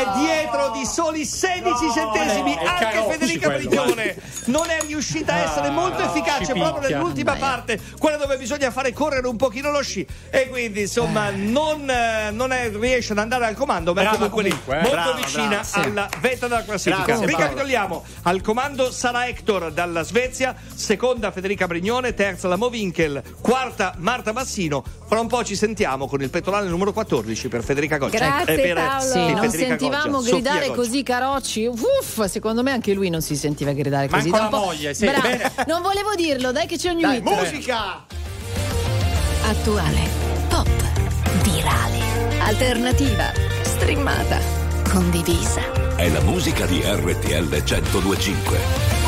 [0.00, 4.16] È dietro di soli 16 centesimi è anche Carocci Federica Brignone.
[4.46, 6.96] Non è riuscita a essere molto efficace proprio picchia.
[6.96, 10.06] nell'ultima parte, quella dove bisogna fare correre un pochino lo sci.
[10.30, 14.16] E quindi insomma non, eh, non è- riesce ad andare al comando, ma è Brava
[14.30, 14.74] comunque lì eh.
[14.74, 15.78] molto Brava, vicina brava, sì.
[15.80, 17.18] alla vetta della classifica.
[17.20, 24.32] Ricapitoliamo: al comando Sara Hector dalla Svezia, seconda Federica Brignone, terza la Movinkel, quarta Marta
[24.32, 24.82] Bassino.
[25.06, 28.16] Fra un po' ci sentiamo con il pettorale numero 14 per Federica Goggia.
[28.18, 29.00] Grazie, Eh, per- Paolo.
[29.10, 31.66] Sì, non Federica sentivamo gridare Sofia così Carocci.
[31.66, 34.28] Uff, secondo me anche lui non si sentiva gridare così.
[34.30, 35.04] Manco Da un la po'- moglie, sì.
[35.06, 35.20] Bravo.
[35.22, 35.52] Bene.
[35.66, 38.04] Non volevo dirlo, dai che c'è ogni Dai, musica!
[39.42, 40.08] Attuale,
[40.48, 40.68] pop,
[41.42, 41.98] virale,
[42.40, 44.38] alternativa, streamata,
[44.90, 45.60] condivisa.
[45.96, 48.99] È la musica di RTL 1025.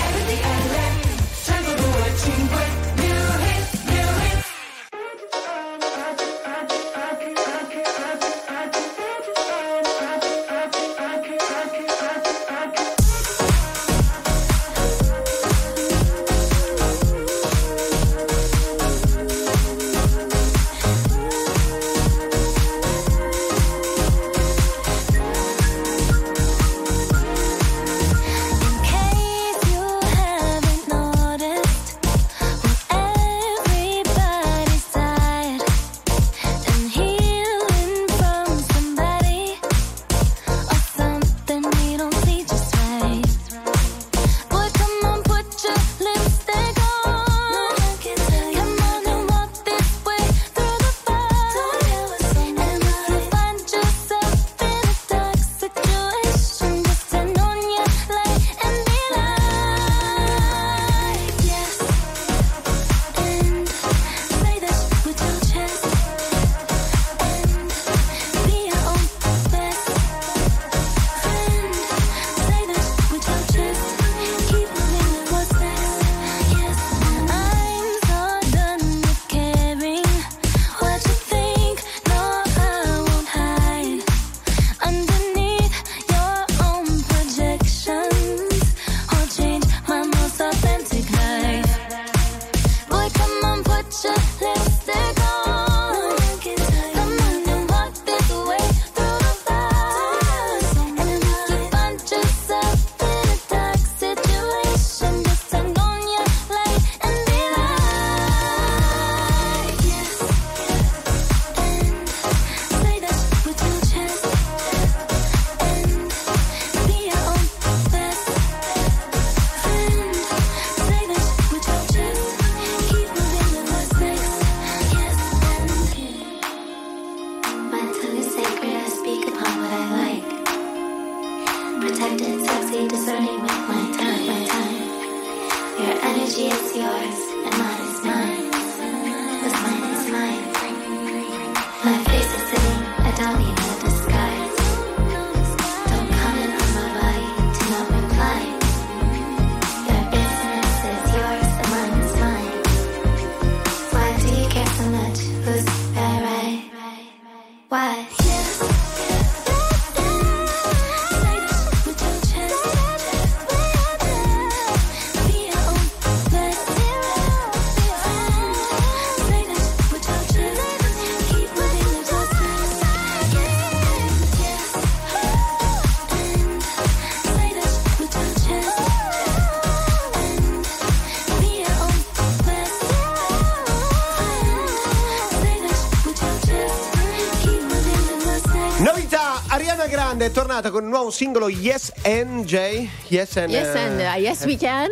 [190.33, 192.89] Tornata con un nuovo singolo Yes and J.
[193.09, 194.89] Yes and, Yes and, eh, uh, yes we can.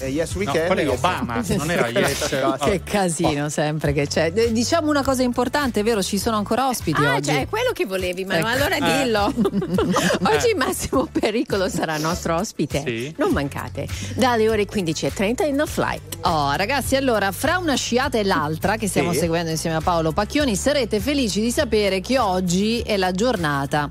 [0.00, 0.66] eh, yes we No, can.
[0.66, 2.28] quello è yes Obama, and- non era Yes.
[2.62, 4.30] Che casino sempre che c'è.
[4.34, 7.30] Eh, Diciamo una cosa importante, è vero, ci sono ancora ospiti Ah, oggi.
[7.30, 8.46] cioè, è quello che volevi, ma Ecco.
[8.46, 9.02] allora Eh.
[9.04, 9.32] dillo.
[10.32, 12.82] Oggi Massimo Pericolo sarà nostro ospite.
[12.86, 13.14] Sì.
[13.18, 13.86] Non mancate.
[14.14, 16.00] Dalle ore 15.30 in The Fly.
[16.22, 19.18] Oh, ragazzi, allora, fra una sciata e l'altra che stiamo Sì.
[19.20, 23.90] seguendo insieme a Paolo Pacchioni, sarete felici di sapere che oggi è la giornata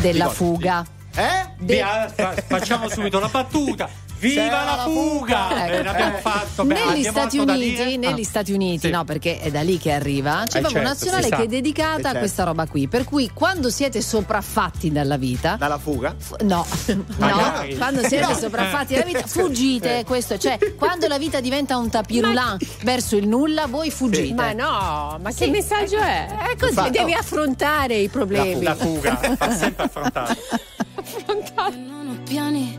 [0.00, 0.84] della fuga.
[1.14, 1.46] Eh?
[2.14, 3.88] Fa- facciamo subito la battuta.
[4.18, 5.66] Viva la fuga!
[5.66, 6.64] Ecco, Eh, l'abbiamo eh, fatto.
[6.64, 8.24] beh, negli abbiamo Stati Uniti, negli Ah.
[8.24, 8.90] Stati Uniti, Sì.
[8.90, 10.44] no, perché è da lì che arriva.
[10.46, 11.36] C'è Eh, proprio un certo, nazionale si sa.
[11.36, 12.18] che è dedicata Eh, a certo.
[12.18, 12.88] questa roba qui.
[12.88, 15.56] Per cui quando siete sopraffatti dalla vita.
[15.56, 16.14] Dalla fuga?
[16.46, 16.64] No,
[17.18, 17.72] Magari.
[17.72, 18.34] no, quando siete No.
[18.34, 19.98] sopraffatti dalla vita, fuggite.
[20.00, 20.04] Eh.
[20.04, 24.32] Questo, cioè, quando la vita diventa un tapirulan verso il nulla, voi fuggite.
[24.34, 26.26] Ma no, ma che messaggio è?
[26.26, 28.62] È così, Infatti- devi affrontare i problemi.
[28.62, 30.34] La fuga, va sempre affrontata.
[31.06, 31.34] Io
[31.86, 32.78] non ho piani,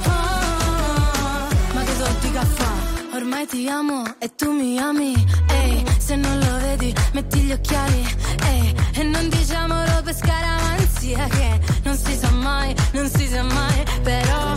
[0.04, 2.68] Ah, ma che so di caffè?
[3.14, 5.12] Ormai ti amo e tu mi ami.
[5.48, 8.06] Ehi, se non lo vedi, metti gli occhiali.
[8.44, 13.84] Ehi, e non diciamolo per scaramanzia che non si sa mai, non si sa mai.
[14.02, 14.56] Però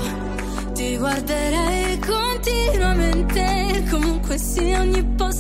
[0.74, 3.86] ti guarderei continuamente.
[3.90, 5.33] Comunque sia, ogni posto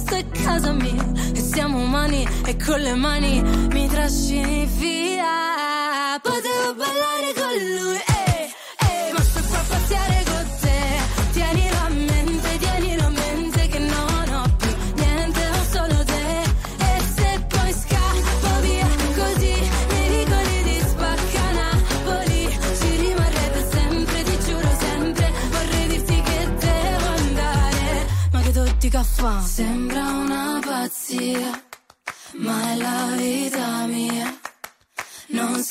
[0.43, 1.03] casa mia.
[1.33, 3.41] E siamo umani e con le mani
[3.71, 6.19] mi trascini via.
[6.21, 7.99] Potevo ballare con lui,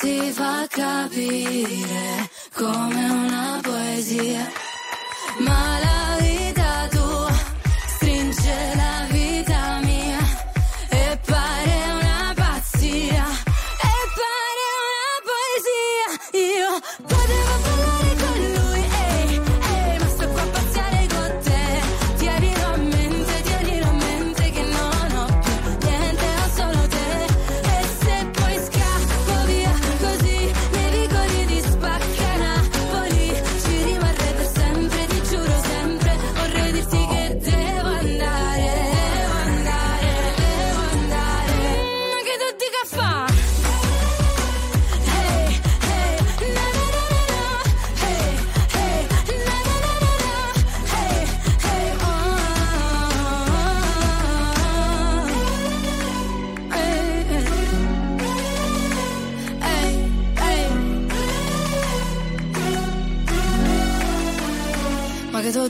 [0.02, 4.50] si fa capire come una poesia,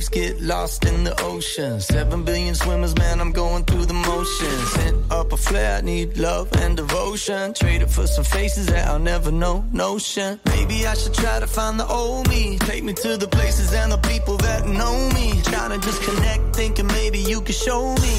[0.00, 1.80] Waves get lost in the ocean.
[1.80, 4.74] Seven billion swimmers, man, I'm going through the motions.
[4.76, 7.54] Hit up a flare, I need love and devotion.
[7.54, 10.40] Trade it for some faces that I'll never know, notion.
[10.46, 12.58] Maybe I should try to find the old me.
[12.58, 15.40] Take me to the places and the people that know me.
[15.42, 18.16] Trying to just connect, thinking maybe you could show me.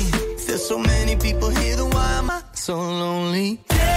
[0.47, 3.59] There's so many people here, then why am I so lonely?
[3.71, 3.90] Real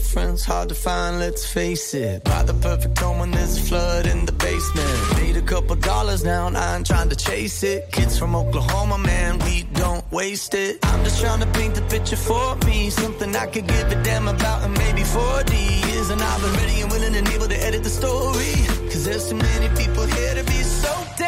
[0.00, 2.24] friends, hard to find, let's face it.
[2.24, 5.22] Buy the perfect home when there's a flood in the basement.
[5.22, 7.90] Need a couple dollars now, and I ain't trying to chase it.
[7.92, 10.78] Kids from Oklahoma, man, we don't waste it.
[10.84, 12.90] I'm just trying to paint the picture for me.
[12.90, 16.10] Something I could give a damn about in maybe 40 years.
[16.10, 18.54] And I've been ready and willing and able to edit the story.
[18.90, 21.27] Cause there's too many people here to be so damn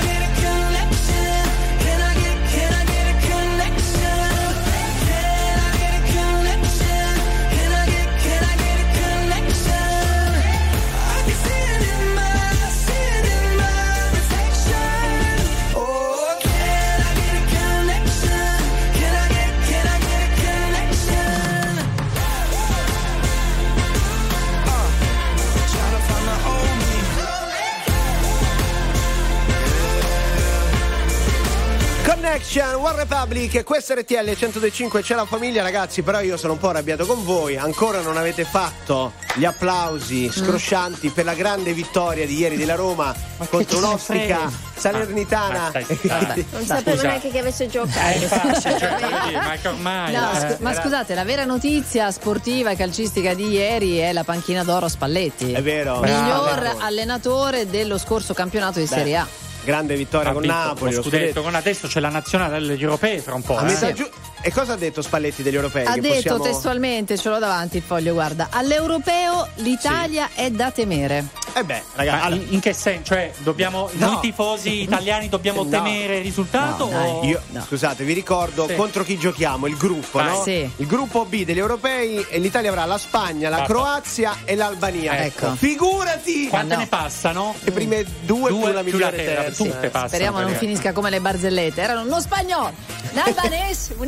[32.31, 36.69] Connection, One Republic, questa RTL 1025 c'è la famiglia ragazzi, però io sono un po'
[36.69, 42.37] arrabbiato con voi, ancora non avete fatto gli applausi scroscianti per la grande vittoria di
[42.37, 43.13] ieri della Roma
[43.49, 44.51] contro ne un'ostica frega?
[44.77, 45.59] salernitana.
[45.59, 46.35] Ma stai zitta.
[46.51, 48.17] Non sapevo neanche che avesse Eh, giocato.
[48.17, 54.13] infatti, cioè, ma eh, ma scusate, la vera notizia sportiva e calcistica di ieri è
[54.13, 55.51] la panchina d'oro Spalletti.
[55.51, 55.99] È vero.
[55.99, 56.79] Miglior Bravo.
[56.79, 59.27] allenatore dello scorso campionato di Beh, Serie A.
[59.63, 60.93] Grande vittoria ha con Napoli.
[60.93, 61.41] lo scudetto.
[61.41, 63.57] con adesso c'è la nazionale degli europei fra un po'.
[63.57, 63.65] A eh.
[63.65, 64.09] metà giu-
[64.43, 65.85] E cosa ha detto Spalletti degli europei?
[65.85, 70.71] Ha Che detto possiamo- testualmente, ce l'ho davanti il foglio, guarda, all'europeo l'Italia è da
[70.71, 71.25] temere.
[71.53, 72.33] Eh beh, ragazzi.
[72.35, 73.13] in, in che senso?
[73.13, 74.07] Cioè, dobbiamo, No.
[74.11, 75.69] noi tifosi italiani dobbiamo No.
[75.69, 76.89] temere il risultato?
[76.89, 78.75] No, o- Io, scusate, vi ricordo Sì.
[78.75, 80.29] contro chi giochiamo, il gruppo, Vai.
[80.29, 80.41] no?
[80.43, 80.69] Sì.
[80.77, 83.73] Il gruppo B degli europei e l'Italia avrà la Spagna, la Fatto.
[83.73, 85.23] Croazia e l'Albania.
[85.23, 85.53] Ecco.
[85.55, 86.47] Figurati!
[86.47, 86.79] Quante no.
[86.79, 87.53] ne passano?
[87.59, 89.63] Le prime due, più la migliore terza, terza.
[89.63, 90.07] tutte passano.
[90.07, 91.81] Speriamo non finisca come le barzellette.
[91.81, 92.71] Erano uno spagnolo,
[93.11, 94.07] un albanese, un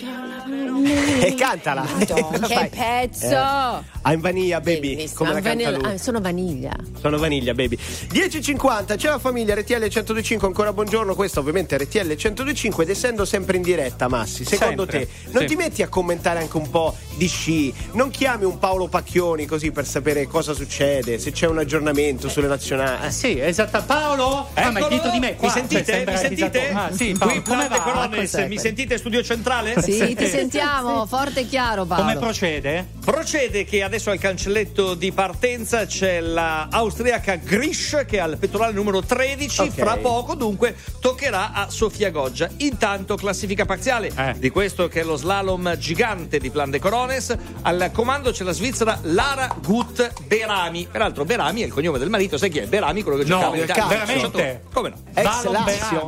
[1.25, 1.85] E cantala.
[1.97, 3.89] Madonna, che pezzo!
[4.03, 4.95] I'm vanilla, baby.
[4.95, 5.13] Bellissimo.
[5.19, 5.95] Come la canta Vanilla- lui.
[5.95, 6.71] ah, sono vaniglia.
[6.99, 7.77] Sono vaniglia, baby.
[8.11, 11.13] 10.50, c'è la famiglia RTL 1025, ancora buongiorno.
[11.15, 15.41] Questo ovviamente è RTL 1025 ed essendo sempre in diretta, Massi, secondo Sempre, te non
[15.43, 15.47] sì.
[15.49, 17.73] ti metti a commentare anche un po' di sci?
[17.93, 22.47] Non chiami un Paolo Pacchioni così per sapere cosa succede, se c'è un aggiornamento sulle
[22.47, 23.05] nazionali?
[23.07, 23.83] Eh, Sì, esatto.
[23.85, 24.47] Paolo?
[24.55, 25.35] Ah, ma è dietro di me.
[25.35, 25.47] Qua.
[25.47, 25.83] Mi sentite?
[25.85, 26.69] Cioè, mi sentite?
[26.71, 27.81] Ah, sì, Paolo, Qui come va?
[27.81, 28.47] Corones, Cos'è?
[28.47, 29.79] mi sentite studio centrale?
[29.81, 32.03] Sì, ti sentiamo forte e chiaro Paolo.
[32.03, 32.87] Come procede?
[33.03, 38.71] Procede che adesso al cancelletto di partenza c'è la austriaca Grish che ha il pettorale
[38.71, 39.59] numero 13.
[39.59, 39.71] Ok.
[39.71, 42.49] Fra poco, dunque, toccherà a Sofia Goggia.
[42.59, 44.35] Intanto, classifica parziale Eh.
[44.37, 47.35] di questo che è lo slalom gigante di Plan de Corones.
[47.63, 49.90] Al comando c'è la svizzera Lara Gut
[50.25, 50.87] Berami.
[50.91, 52.37] Peraltro, Berami è il cognome del marito.
[52.37, 52.65] Sai chi è?
[52.67, 53.85] Berami, quello che No, giocava in Italia.
[53.87, 54.61] veramente?
[54.73, 54.95] Come no?
[55.13, 55.51] Ex Lazio.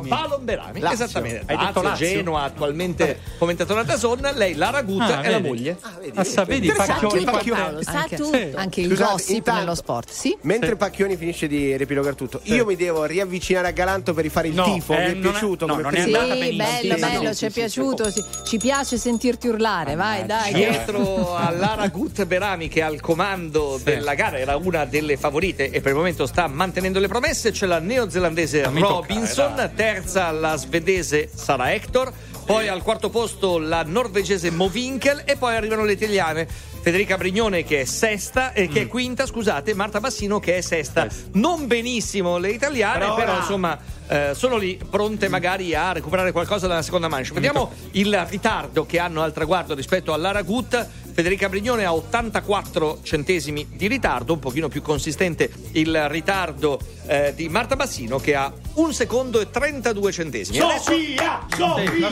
[0.00, 0.08] Berami.
[0.08, 1.04] Valon Berami, Lazio.
[1.04, 1.42] esattamente.
[1.46, 2.06] Hai detto Lazio?
[2.06, 4.20] Genoa, attualmente commentatore a Dazon.
[4.34, 5.48] Lei, Lara Gut, Ah, è la vedi.
[5.48, 5.78] moglie.
[6.14, 7.82] Ah, sa, vedi, Interessante, Pacchioni, Pacchioni.
[7.84, 8.38] Sa Anche, tutto.
[8.56, 10.36] anche il gossip intanto- nello sport, sì?
[10.42, 10.76] Mentre Sì.
[10.76, 14.64] Pacchioni finisce di riepilogare tutto, io mi devo riavvicinare a Galanto per rifare il No,
[14.64, 14.92] tifo.
[14.94, 17.50] eh, mi è è- piaciuto no, come non è andata Sì, bello, bello, ci è
[17.50, 18.12] piaciuto.
[18.46, 20.52] Ci piace sentirti urlare, vai, dai.
[20.52, 25.80] Dietro a Lara Gut Berami che al comando della gara era una delle favorite e
[25.80, 31.72] per il momento sta mantenendo le promesse c'è la neozelandese Robinson, terza la svedese Sara
[31.72, 32.12] Hector,
[32.44, 36.46] poi al quarto posto la norvegese Movinkel e poi arrivano le italiane
[36.84, 38.72] Federica Brignone che è sesta e Mm.
[38.72, 41.06] che è quinta, scusate, Marta Bassino che è sesta.
[41.32, 46.66] Non benissimo le italiane, Però però, insomma eh, sono lì pronte magari a recuperare qualcosa
[46.66, 47.32] dalla seconda manche.
[47.32, 50.86] Vediamo il ritardo che hanno al traguardo rispetto all'Ara Gut.
[51.14, 57.48] Federica Brignone ha 84 centesimi di ritardo, un pochino più consistente il ritardo eh, di
[57.48, 60.58] Marta Bassino che ha un secondo e 32 centesimi.
[60.58, 61.46] Adesso, Sofia!
[61.56, 62.08] Sofia!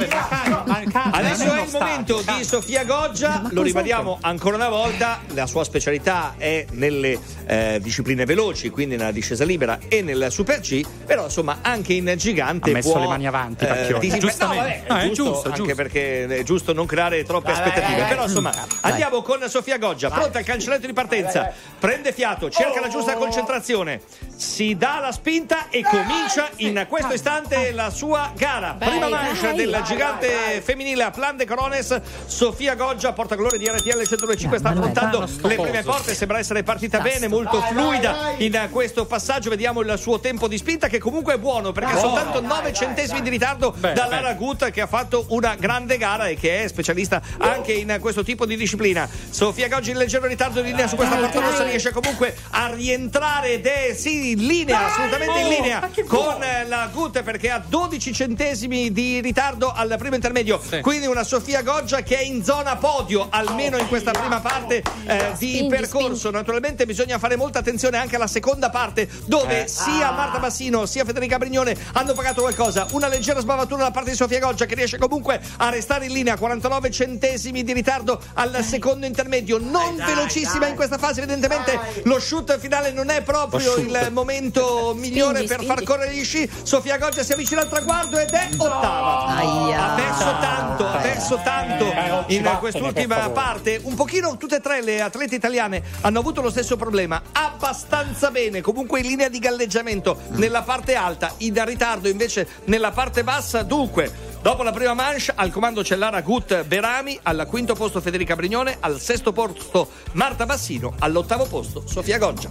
[1.11, 6.35] adesso è il momento di Sofia Goggia, lo ribadiamo ancora una volta, la sua specialità
[6.37, 11.59] è nelle eh, discipline veloci, quindi nella discesa libera e nel Super G, però insomma
[11.63, 14.45] anche in gigante Ha messo può, le mani avanti, eh, Giustamente.
[14.45, 15.75] No, vabbè, è No, è giusto, giusto, anche giusto.
[15.75, 18.53] perché è giusto non creare troppe aspettative, però insomma
[18.93, 24.01] andiamo con Sofia Goggia, pronta al cancelletto di partenza, prende fiato, cerca la giusta concentrazione,
[24.37, 28.77] si dà la spinta e comincia in questo istante la sua gara.
[28.79, 33.67] Prima manche vai, del vai, gigante femminile a Plan de Corones, Sofia Goggia, portacolore di
[33.67, 39.07] RTL 125, sta affrontando le prime porte, sembra essere partita bene, molto fluida in questo
[39.07, 43.23] passaggio, vediamo il suo tempo di spinta che comunque è buono perché soltanto 9 centesimi
[43.23, 44.09] di ritardo Beh, da beh.
[44.09, 48.23] Lara Gut che ha fatto una grande gara e che è specialista anche in questo
[48.23, 48.81] tipo di disciplina.
[49.31, 51.71] Sofia Goggi in leggero ritardo di linea su questa partenza dai.
[51.71, 56.91] riesce comunque a rientrare ed è sì in linea, assolutamente in linea con eh, la
[56.93, 60.61] Gut perché ha 12 centesimi di ritardo al primo intermedio.
[60.81, 65.33] Quindi una Sofia Goggia che è in zona podio, almeno in questa prima parte eh,
[65.39, 66.31] di Spingi, percorso.
[66.31, 71.39] Naturalmente bisogna fare molta attenzione anche alla seconda parte dove sia Marta Bassino sia Federica
[71.39, 72.87] Brignone hanno pagato qualcosa.
[72.93, 76.37] Una leggera sbavatura da parte di Sofia Goggia che riesce comunque a restare in linea,
[76.37, 79.59] 49 centesimi di ritardo al secondo intermedio.
[79.59, 85.45] Non velocissima in questa fase, evidentemente lo shoot finale non è proprio il momento migliore
[85.45, 85.85] Spingi, per far spingi.
[85.85, 86.51] correre gli sci.
[86.63, 89.27] Sofia Goggia si avvicina al traguardo ed è ottava.
[89.27, 89.93] Aia.
[89.93, 91.93] Ha perso tanto, ha perso tanto
[92.29, 93.79] in quest'ultima parte.
[93.83, 97.21] Un pochino tutte e tre le atlete italiane hanno avuto lo stesso problema.
[97.33, 103.23] Abbastanza bene, comunque in linea di galleggiamento nella parte alta, in ritardo invece nella parte
[103.23, 103.63] bassa.
[103.63, 108.35] Dunque, dopo la prima manche al comando c'è Lara Gut Berami, al quinto posto Federica
[108.35, 112.51] Brignone, al sesto posto Marta Bassino, all'ottavo posto Sofia Goggia.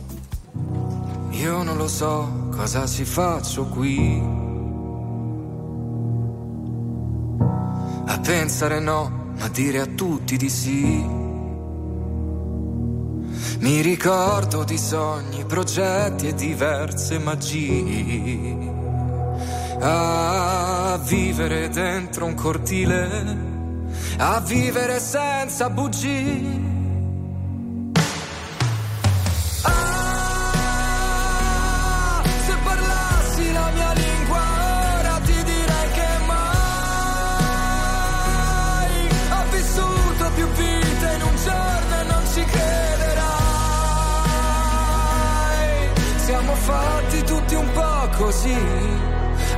[1.31, 4.39] Io non lo so cosa ci faccio qui.
[8.21, 11.19] pensare no, ma dire a tutti di sì.
[13.59, 18.80] Mi ricordo di sogni, progetti e diverse magie.
[19.83, 23.37] A vivere dentro un cortile,
[24.17, 26.69] a vivere senza bugie.
[48.17, 48.55] Così,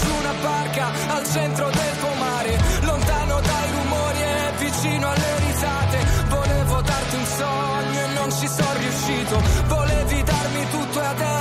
[0.00, 0.86] Su una barca
[1.16, 5.98] al centro del pomare, lontano dai rumori e vicino alle risate.
[6.28, 9.42] Volevo darti un sogno e non ci sono riuscito.
[9.66, 11.39] Volevi darmi tutto e adesso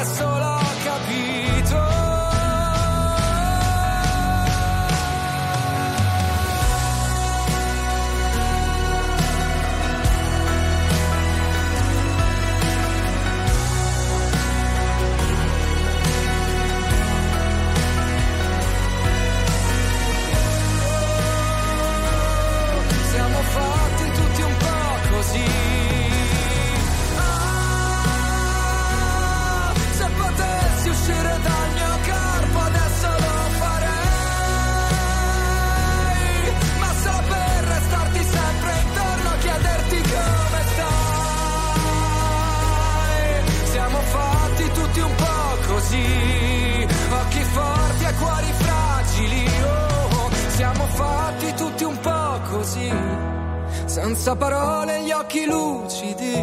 [54.01, 56.33] Senza parole gli occhi lucidi.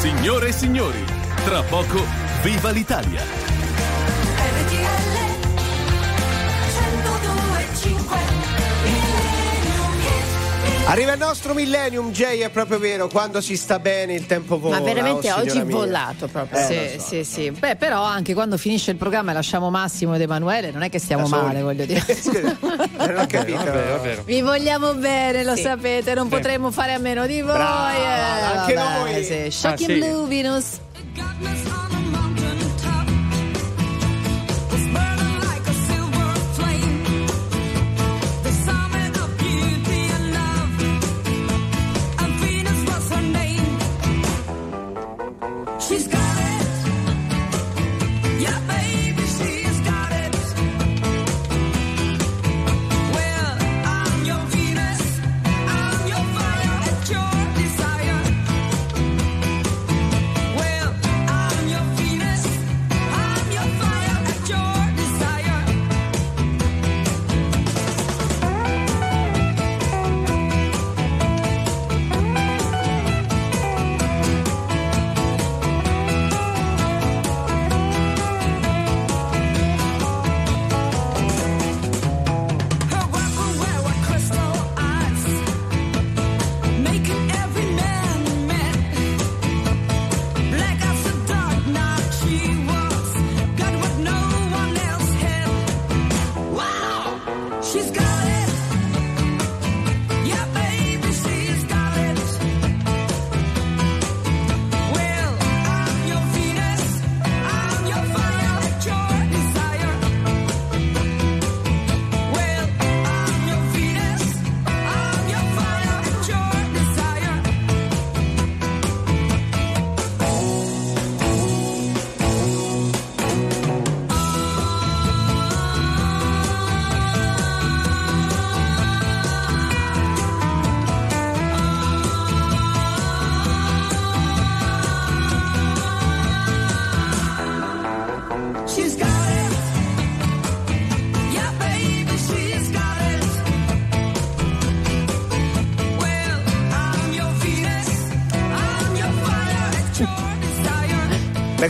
[0.00, 1.04] Signore e signori,
[1.44, 2.02] tra poco
[2.42, 3.47] viva l'Italia.
[10.90, 14.78] Arriva il nostro millennium, Jay, è proprio vero, quando si sta bene il tempo vola.
[14.78, 16.58] Ma veramente oh, oggi è volato proprio.
[16.60, 17.06] Eh, sì, so.
[17.06, 17.50] sì, sì.
[17.50, 20.98] Beh, però anche quando finisce il programma e lasciamo Massimo ed Emanuele, non è che
[20.98, 22.02] stiamo male, voglio dire.
[22.98, 24.22] Non ho capito.
[24.24, 25.62] Vi vogliamo bene, lo Sì.
[25.62, 26.30] sapete, non Sì.
[26.30, 27.52] potremmo fare a meno di voi.
[27.52, 29.24] Brava, eh, anche vabbè, noi.
[29.24, 29.50] Sì.
[29.50, 29.98] Shocking Ah, sì.
[29.98, 30.66] Blue, Venus.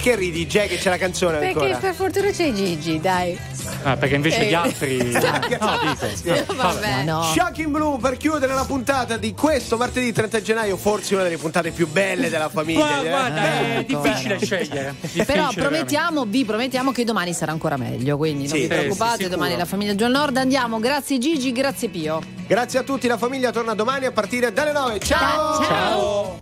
[0.09, 1.77] Perché ridi, Jay, che c'è la canzone Perché ancora?
[1.77, 3.39] per fortuna c'è Gigi, dai.
[3.83, 4.49] Ah, perché invece Eh.
[4.49, 4.97] gli altri.
[5.59, 5.79] No,
[6.23, 6.55] dico.
[6.55, 7.03] Vabbè.
[7.05, 7.23] no.
[7.25, 11.73] Shocking Blue per chiudere la puntata di questo martedì 30 gennaio, forse una delle puntate
[11.73, 12.87] più belle della famiglia.
[12.87, 14.95] Guarda, guarda, Eh, è difficile scegliere.
[14.99, 15.61] Difficile, Però veramente.
[15.61, 19.29] promettiamo, vi promettiamo che domani sarà ancora meglio, quindi non Sì, vi sì, preoccupate, sì,
[19.29, 20.79] domani la famiglia John Nord andiamo.
[20.79, 22.23] Grazie Gigi, grazie Pio.
[22.47, 24.99] Grazie a tutti, la famiglia torna domani a partire dalle 9.
[25.01, 25.63] Ciao!
[25.65, 26.37] Ciao.